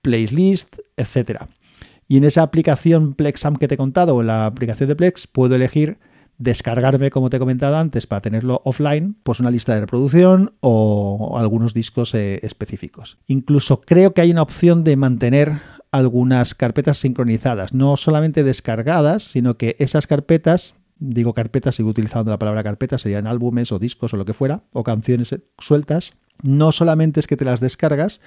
playlist, 0.00 0.78
etcétera. 0.96 1.48
Y 2.06 2.16
en 2.16 2.24
esa 2.24 2.42
aplicación 2.42 3.14
Plexam 3.14 3.56
que 3.56 3.68
te 3.68 3.74
he 3.74 3.78
contado, 3.78 4.16
o 4.16 4.20
en 4.20 4.28
la 4.28 4.46
aplicación 4.46 4.88
de 4.88 4.96
Plex, 4.96 5.26
puedo 5.26 5.54
elegir 5.54 5.98
descargarme, 6.38 7.10
como 7.10 7.30
te 7.30 7.36
he 7.36 7.40
comentado 7.40 7.76
antes, 7.76 8.06
para 8.06 8.22
tenerlo 8.22 8.62
offline, 8.64 9.16
pues 9.22 9.40
una 9.40 9.50
lista 9.50 9.74
de 9.74 9.80
reproducción 9.80 10.54
o 10.60 11.36
algunos 11.38 11.74
discos 11.74 12.14
eh, 12.14 12.38
específicos. 12.42 13.18
Incluso 13.26 13.80
creo 13.80 14.14
que 14.14 14.20
hay 14.20 14.30
una 14.30 14.42
opción 14.42 14.84
de 14.84 14.96
mantener 14.96 15.60
algunas 15.90 16.54
carpetas 16.54 16.98
sincronizadas, 16.98 17.74
no 17.74 17.96
solamente 17.96 18.44
descargadas, 18.44 19.24
sino 19.24 19.56
que 19.56 19.74
esas 19.78 20.06
carpetas, 20.06 20.74
digo 20.98 21.32
carpetas, 21.32 21.74
sigo 21.74 21.90
utilizando 21.90 22.30
la 22.30 22.38
palabra 22.38 22.62
carpeta, 22.62 22.98
serían 22.98 23.26
álbumes 23.26 23.72
o 23.72 23.78
discos 23.78 24.14
o 24.14 24.16
lo 24.16 24.24
que 24.24 24.32
fuera, 24.32 24.62
o 24.72 24.84
canciones 24.84 25.34
sueltas, 25.58 26.14
no 26.42 26.70
solamente 26.70 27.18
es 27.18 27.26
que 27.26 27.36
te 27.36 27.44
las 27.44 27.60
descargas, 27.60 28.20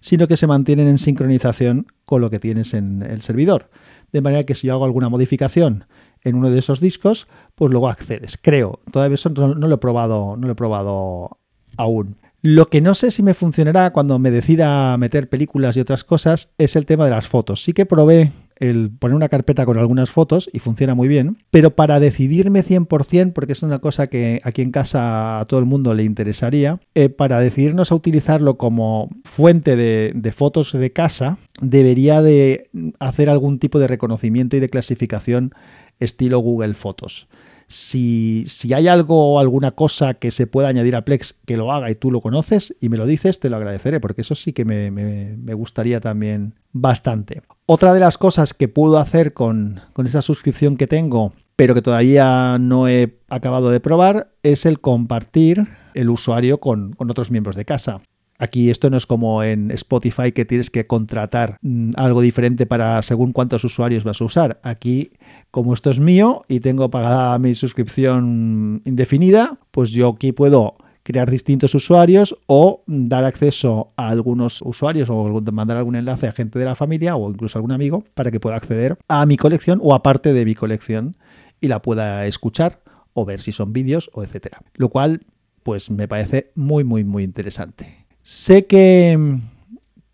sino 0.00 0.26
que 0.26 0.38
se 0.38 0.46
mantienen 0.46 0.88
en 0.88 0.98
sincronización 0.98 1.86
con 2.06 2.22
lo 2.22 2.30
que 2.30 2.38
tienes 2.38 2.72
en 2.72 3.02
el 3.02 3.20
servidor. 3.20 3.68
De 4.12 4.22
manera 4.22 4.44
que 4.44 4.54
si 4.54 4.68
yo 4.68 4.74
hago 4.74 4.86
alguna 4.86 5.10
modificación 5.10 5.84
en 6.24 6.36
uno 6.36 6.50
de 6.50 6.58
esos 6.58 6.80
discos, 6.80 7.26
pues 7.54 7.70
luego 7.70 7.88
accedes. 7.88 8.38
Creo, 8.40 8.80
todavía 8.90 9.14
eso 9.14 9.30
no, 9.30 9.54
lo 9.54 9.74
he 9.74 9.78
probado, 9.78 10.36
no 10.36 10.46
lo 10.46 10.52
he 10.52 10.56
probado 10.56 11.38
aún. 11.76 12.16
Lo 12.40 12.66
que 12.66 12.80
no 12.80 12.94
sé 12.94 13.10
si 13.10 13.22
me 13.22 13.34
funcionará 13.34 13.92
cuando 13.92 14.18
me 14.20 14.30
decida 14.30 14.96
meter 14.96 15.28
películas 15.28 15.76
y 15.76 15.80
otras 15.80 16.04
cosas 16.04 16.52
es 16.56 16.76
el 16.76 16.86
tema 16.86 17.04
de 17.04 17.10
las 17.10 17.26
fotos. 17.26 17.64
Sí 17.64 17.72
que 17.72 17.84
probé 17.84 18.30
el 18.58 18.90
poner 18.90 19.16
una 19.16 19.28
carpeta 19.28 19.66
con 19.66 19.78
algunas 19.78 20.10
fotos 20.10 20.48
y 20.52 20.58
funciona 20.58 20.94
muy 20.94 21.08
bien, 21.08 21.38
pero 21.50 21.74
para 21.74 22.00
decidirme 22.00 22.64
100%, 22.64 23.32
porque 23.32 23.52
es 23.52 23.62
una 23.62 23.78
cosa 23.78 24.08
que 24.08 24.40
aquí 24.44 24.62
en 24.62 24.72
casa 24.72 25.40
a 25.40 25.46
todo 25.46 25.60
el 25.60 25.66
mundo 25.66 25.94
le 25.94 26.04
interesaría, 26.04 26.80
eh, 26.94 27.08
para 27.08 27.40
decidirnos 27.40 27.92
a 27.92 27.94
utilizarlo 27.94 28.56
como 28.56 29.10
fuente 29.24 29.76
de, 29.76 30.12
de 30.14 30.32
fotos 30.32 30.72
de 30.72 30.92
casa, 30.92 31.38
debería 31.60 32.22
de 32.22 32.68
hacer 32.98 33.30
algún 33.30 33.58
tipo 33.58 33.78
de 33.78 33.88
reconocimiento 33.88 34.56
y 34.56 34.60
de 34.60 34.68
clasificación 34.68 35.52
estilo 36.00 36.38
Google 36.38 36.74
Fotos. 36.74 37.28
Si, 37.70 38.44
si, 38.46 38.72
hay 38.72 38.88
algo 38.88 39.34
o 39.34 39.38
alguna 39.38 39.72
cosa 39.72 40.14
que 40.14 40.30
se 40.30 40.46
pueda 40.46 40.68
añadir 40.68 40.96
a 40.96 41.04
Plex 41.04 41.34
que 41.44 41.58
lo 41.58 41.70
haga 41.70 41.90
y 41.90 41.94
tú 41.94 42.10
lo 42.10 42.22
conoces 42.22 42.74
y 42.80 42.88
me 42.88 42.96
lo 42.96 43.04
dices, 43.04 43.40
te 43.40 43.50
lo 43.50 43.56
agradeceré, 43.56 44.00
porque 44.00 44.22
eso 44.22 44.34
sí 44.34 44.54
que 44.54 44.64
me, 44.64 44.90
me, 44.90 45.54
gustaría 45.54 46.00
también 46.00 46.54
bastante. 46.72 47.42
Otra 47.66 47.92
de 47.92 48.00
las 48.00 48.16
cosas 48.16 48.54
que 48.54 48.68
puedo 48.68 48.96
hacer 48.96 49.34
con, 49.34 49.82
con 49.92 50.06
esa 50.06 50.22
suscripción 50.22 50.78
que 50.78 50.86
tengo, 50.86 51.34
pero 51.56 51.74
que 51.74 51.82
todavía 51.82 52.56
no 52.58 52.88
he 52.88 53.18
acabado 53.28 53.68
de 53.68 53.80
probar, 53.80 54.32
es 54.42 54.64
el 54.64 54.80
compartir 54.80 55.66
el 55.92 56.08
usuario 56.08 56.60
con, 56.60 56.94
con 56.94 57.10
otros 57.10 57.30
miembros 57.30 57.54
de 57.54 57.66
casa. 57.66 58.00
Aquí 58.38 58.70
esto 58.70 58.88
no 58.88 58.96
es 58.96 59.06
como 59.06 59.42
en 59.42 59.72
Spotify 59.72 60.30
que 60.32 60.44
tienes 60.44 60.70
que 60.70 60.86
contratar 60.86 61.58
mm, 61.60 61.90
algo 61.96 62.20
diferente 62.20 62.66
para 62.66 63.02
según 63.02 63.32
cuántos 63.32 63.64
usuarios 63.64 64.04
vas 64.04 64.20
a 64.20 64.24
usar. 64.24 64.60
Aquí, 64.62 65.10
como 65.50 65.74
esto 65.74 65.90
es 65.90 65.98
mío 65.98 66.44
y 66.48 66.60
tengo 66.60 66.90
pagada 66.90 67.38
mi 67.38 67.54
suscripción 67.56 68.80
indefinida, 68.84 69.58
pues 69.72 69.90
yo 69.90 70.08
aquí 70.08 70.30
puedo 70.32 70.76
crear 71.02 71.30
distintos 71.30 71.74
usuarios 71.74 72.36
o 72.46 72.84
dar 72.86 73.24
acceso 73.24 73.92
a 73.96 74.10
algunos 74.10 74.62
usuarios 74.62 75.08
o 75.10 75.40
mandar 75.52 75.78
algún 75.78 75.96
enlace 75.96 76.28
a 76.28 76.32
gente 76.32 76.58
de 76.58 76.66
la 76.66 76.74
familia 76.74 77.16
o 77.16 77.30
incluso 77.30 77.56
a 77.56 77.60
algún 77.60 77.72
amigo 77.72 78.04
para 78.14 78.30
que 78.30 78.40
pueda 78.40 78.56
acceder 78.56 78.98
a 79.08 79.24
mi 79.24 79.36
colección 79.36 79.80
o 79.82 79.94
a 79.94 80.02
parte 80.02 80.32
de 80.32 80.44
mi 80.44 80.54
colección 80.54 81.16
y 81.60 81.68
la 81.68 81.82
pueda 81.82 82.26
escuchar 82.26 82.82
o 83.14 83.24
ver 83.24 83.40
si 83.40 83.52
son 83.52 83.72
vídeos 83.72 84.10
o 84.12 84.22
etcétera. 84.22 84.60
Lo 84.74 84.90
cual 84.90 85.22
pues 85.62 85.90
me 85.90 86.06
parece 86.06 86.52
muy, 86.54 86.84
muy, 86.84 87.04
muy 87.04 87.24
interesante. 87.24 88.07
Sé 88.28 88.66
que, 88.66 89.38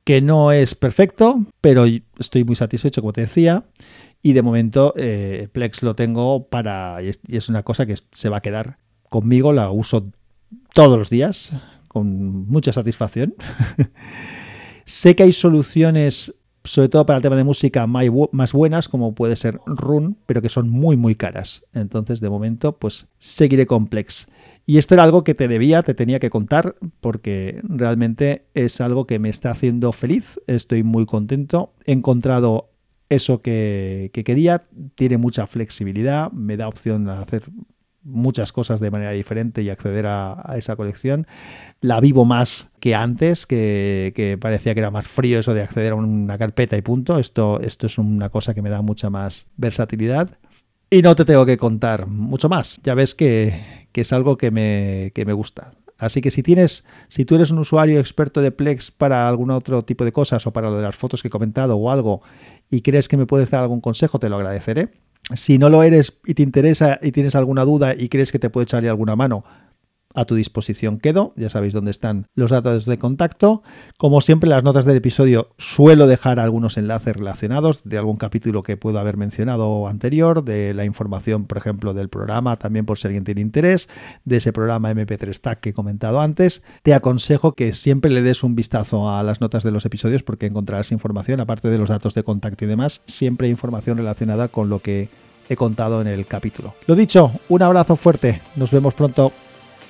que 0.04 0.20
no 0.20 0.52
es 0.52 0.76
perfecto, 0.76 1.44
pero 1.60 1.84
estoy 2.16 2.44
muy 2.44 2.54
satisfecho, 2.54 3.00
como 3.00 3.12
te 3.12 3.22
decía. 3.22 3.64
Y 4.22 4.34
de 4.34 4.42
momento 4.42 4.94
eh, 4.96 5.48
Plex 5.50 5.82
lo 5.82 5.96
tengo 5.96 6.46
para... 6.46 7.02
Y 7.02 7.08
es, 7.08 7.48
una 7.48 7.64
cosa 7.64 7.86
que 7.86 7.96
se 8.12 8.28
va 8.28 8.36
a 8.36 8.40
quedar 8.40 8.78
conmigo, 9.08 9.52
la 9.52 9.68
uso 9.72 10.12
todos 10.74 10.96
los 10.96 11.10
días, 11.10 11.50
con 11.88 12.46
mucha 12.46 12.72
satisfacción. 12.72 13.34
sé 14.84 15.16
que 15.16 15.24
hay 15.24 15.32
soluciones, 15.32 16.36
sobre 16.62 16.90
todo 16.90 17.06
para 17.06 17.16
el 17.16 17.22
tema 17.24 17.34
de 17.34 17.42
música, 17.42 17.84
más 17.88 18.52
buenas, 18.52 18.88
como 18.88 19.16
puede 19.16 19.34
ser 19.34 19.58
Run, 19.66 20.16
pero 20.26 20.40
que 20.40 20.50
son 20.50 20.70
muy, 20.70 20.96
muy 20.96 21.16
caras. 21.16 21.64
Entonces, 21.72 22.20
de 22.20 22.30
momento, 22.30 22.78
pues 22.78 23.08
seguiré 23.18 23.66
con 23.66 23.88
Plex. 23.88 24.28
Y 24.66 24.78
esto 24.78 24.94
era 24.94 25.04
algo 25.04 25.24
que 25.24 25.34
te 25.34 25.46
debía, 25.46 25.82
te 25.82 25.94
tenía 25.94 26.18
que 26.18 26.30
contar, 26.30 26.76
porque 27.00 27.60
realmente 27.64 28.46
es 28.54 28.80
algo 28.80 29.06
que 29.06 29.18
me 29.18 29.28
está 29.28 29.50
haciendo 29.50 29.92
feliz. 29.92 30.40
Estoy 30.46 30.82
muy 30.82 31.04
contento. 31.04 31.74
He 31.84 31.92
encontrado 31.92 32.70
eso 33.10 33.42
que, 33.42 34.10
quería, 34.24 34.62
tiene 34.94 35.18
mucha 35.18 35.46
flexibilidad, 35.46 36.32
me 36.32 36.56
da 36.56 36.68
opción 36.68 37.08
a 37.08 37.20
hacer 37.20 37.42
muchas 38.02 38.52
cosas 38.52 38.80
de 38.80 38.90
manera 38.90 39.12
diferente 39.12 39.62
y 39.62 39.70
acceder 39.70 40.06
a, 40.06 40.54
esa 40.56 40.76
colección. 40.76 41.26
La 41.80 42.00
vivo 42.00 42.24
más 42.24 42.68
que 42.80 42.94
antes, 42.94 43.46
que, 43.46 44.38
parecía 44.40 44.74
que 44.74 44.80
era 44.80 44.90
más 44.90 45.06
frío 45.06 45.38
eso 45.40 45.52
de 45.52 45.62
acceder 45.62 45.92
a 45.92 45.96
una 45.96 46.38
carpeta 46.38 46.76
y 46.76 46.82
punto. 46.82 47.18
Esto, 47.18 47.60
esto 47.60 47.86
es 47.86 47.98
una 47.98 48.30
cosa 48.30 48.54
que 48.54 48.62
me 48.62 48.70
da 48.70 48.80
mucha 48.80 49.10
más 49.10 49.46
versatilidad. 49.56 50.38
Y 50.90 51.02
no 51.02 51.16
te 51.16 51.24
tengo 51.24 51.44
que 51.44 51.56
contar 51.56 52.06
mucho 52.06 52.48
más. 52.48 52.80
Ya 52.84 52.94
ves 52.94 53.14
que, 53.14 53.83
es 54.02 54.12
algo 54.12 54.36
que 54.36 54.50
me, 54.50 55.12
que 55.14 55.24
me 55.24 55.32
gusta. 55.32 55.72
Así 55.98 56.20
que 56.20 56.30
si 56.30 56.42
tienes, 56.42 56.84
si 57.08 57.24
tú 57.24 57.36
eres 57.36 57.50
un 57.50 57.58
usuario 57.58 58.00
experto 58.00 58.40
de 58.40 58.50
Plex 58.50 58.90
para 58.90 59.28
algún 59.28 59.50
otro 59.50 59.84
tipo 59.84 60.04
de 60.04 60.12
cosas 60.12 60.46
o 60.46 60.52
para 60.52 60.68
lo 60.68 60.76
de 60.76 60.82
las 60.82 60.96
fotos 60.96 61.22
que 61.22 61.28
he 61.28 61.30
comentado 61.30 61.76
o 61.76 61.90
algo 61.90 62.22
y 62.68 62.82
crees 62.82 63.08
que 63.08 63.16
me 63.16 63.26
puedes 63.26 63.50
dar 63.50 63.62
algún 63.62 63.80
consejo, 63.80 64.18
te 64.18 64.28
lo 64.28 64.36
agradeceré. 64.36 64.88
Si 65.34 65.58
no 65.58 65.70
lo 65.70 65.82
eres 65.82 66.20
y 66.26 66.34
te 66.34 66.42
interesa 66.42 66.98
y 67.00 67.12
tienes 67.12 67.34
alguna 67.34 67.64
duda 67.64 67.94
y 67.94 68.08
crees 68.08 68.32
que 68.32 68.38
te 68.38 68.50
puede 68.50 68.64
echarle 68.64 68.88
alguna 68.88 69.16
mano, 69.16 69.44
a 70.14 70.24
tu 70.24 70.34
disposición 70.36 70.98
quedo. 70.98 71.32
Ya 71.36 71.50
sabéis 71.50 71.72
dónde 71.72 71.90
están 71.90 72.26
los 72.34 72.50
datos 72.50 72.86
de 72.86 72.98
contacto. 72.98 73.62
Como 73.98 74.20
siempre, 74.20 74.48
las 74.48 74.64
notas 74.64 74.84
del 74.84 74.96
episodio 74.96 75.50
suelo 75.58 76.06
dejar 76.06 76.40
algunos 76.40 76.78
enlaces 76.78 77.16
relacionados 77.16 77.82
de 77.84 77.98
algún 77.98 78.16
capítulo 78.16 78.62
que 78.62 78.76
puedo 78.76 78.98
haber 78.98 79.16
mencionado 79.16 79.88
anterior, 79.88 80.44
de 80.44 80.72
la 80.74 80.84
información, 80.84 81.44
por 81.44 81.58
ejemplo, 81.58 81.92
del 81.92 82.08
programa, 82.08 82.56
también 82.56 82.86
por 82.86 82.98
si 82.98 83.08
alguien 83.08 83.24
tiene 83.24 83.40
interés, 83.40 83.88
de 84.24 84.36
ese 84.36 84.52
programa 84.52 84.92
MP3 84.92 85.40
Tag 85.40 85.60
que 85.60 85.70
he 85.70 85.74
comentado 85.74 86.20
antes. 86.20 86.62
Te 86.82 86.94
aconsejo 86.94 87.52
que 87.52 87.72
siempre 87.72 88.10
le 88.10 88.22
des 88.22 88.42
un 88.44 88.54
vistazo 88.54 89.10
a 89.10 89.22
las 89.22 89.40
notas 89.40 89.64
de 89.64 89.72
los 89.72 89.84
episodios 89.84 90.22
porque 90.22 90.46
encontrarás 90.46 90.92
información, 90.92 91.40
aparte 91.40 91.68
de 91.68 91.78
los 91.78 91.88
datos 91.88 92.14
de 92.14 92.22
contacto 92.22 92.64
y 92.64 92.68
demás, 92.68 93.00
siempre 93.06 93.46
hay 93.46 93.50
información 93.50 93.98
relacionada 93.98 94.48
con 94.48 94.68
lo 94.68 94.78
que 94.78 95.08
he 95.48 95.56
contado 95.56 96.00
en 96.00 96.06
el 96.06 96.24
capítulo. 96.26 96.74
Lo 96.86 96.94
dicho, 96.94 97.32
un 97.48 97.62
abrazo 97.62 97.96
fuerte. 97.96 98.40
Nos 98.56 98.70
vemos 98.70 98.94
pronto. 98.94 99.32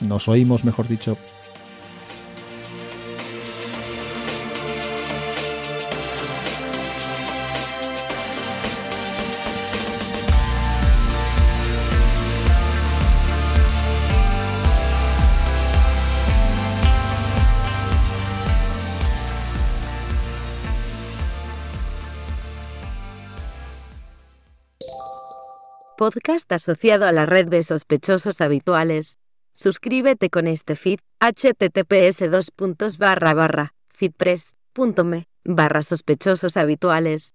Nos 0.01 0.29
oímos, 0.29 0.65
mejor 0.65 0.89
dicho. 0.89 1.17
Podcast 25.97 26.53
asociado 26.53 27.07
a 27.07 27.13
la 27.13 27.25
red 27.25 27.47
de 27.47 27.63
sospechosos 27.63 28.41
habituales 28.43 29.17
Suscríbete 29.55 30.31
con 30.31 30.49
este 30.49 30.75
feed 30.75 30.99
https 31.21 32.29
dos 32.31 32.53
barra 32.99 33.35
barra 33.35 33.75
feedpress.me 33.91 35.29
barra 35.45 35.83
sospechosos 35.83 36.57
habituales. 36.57 37.33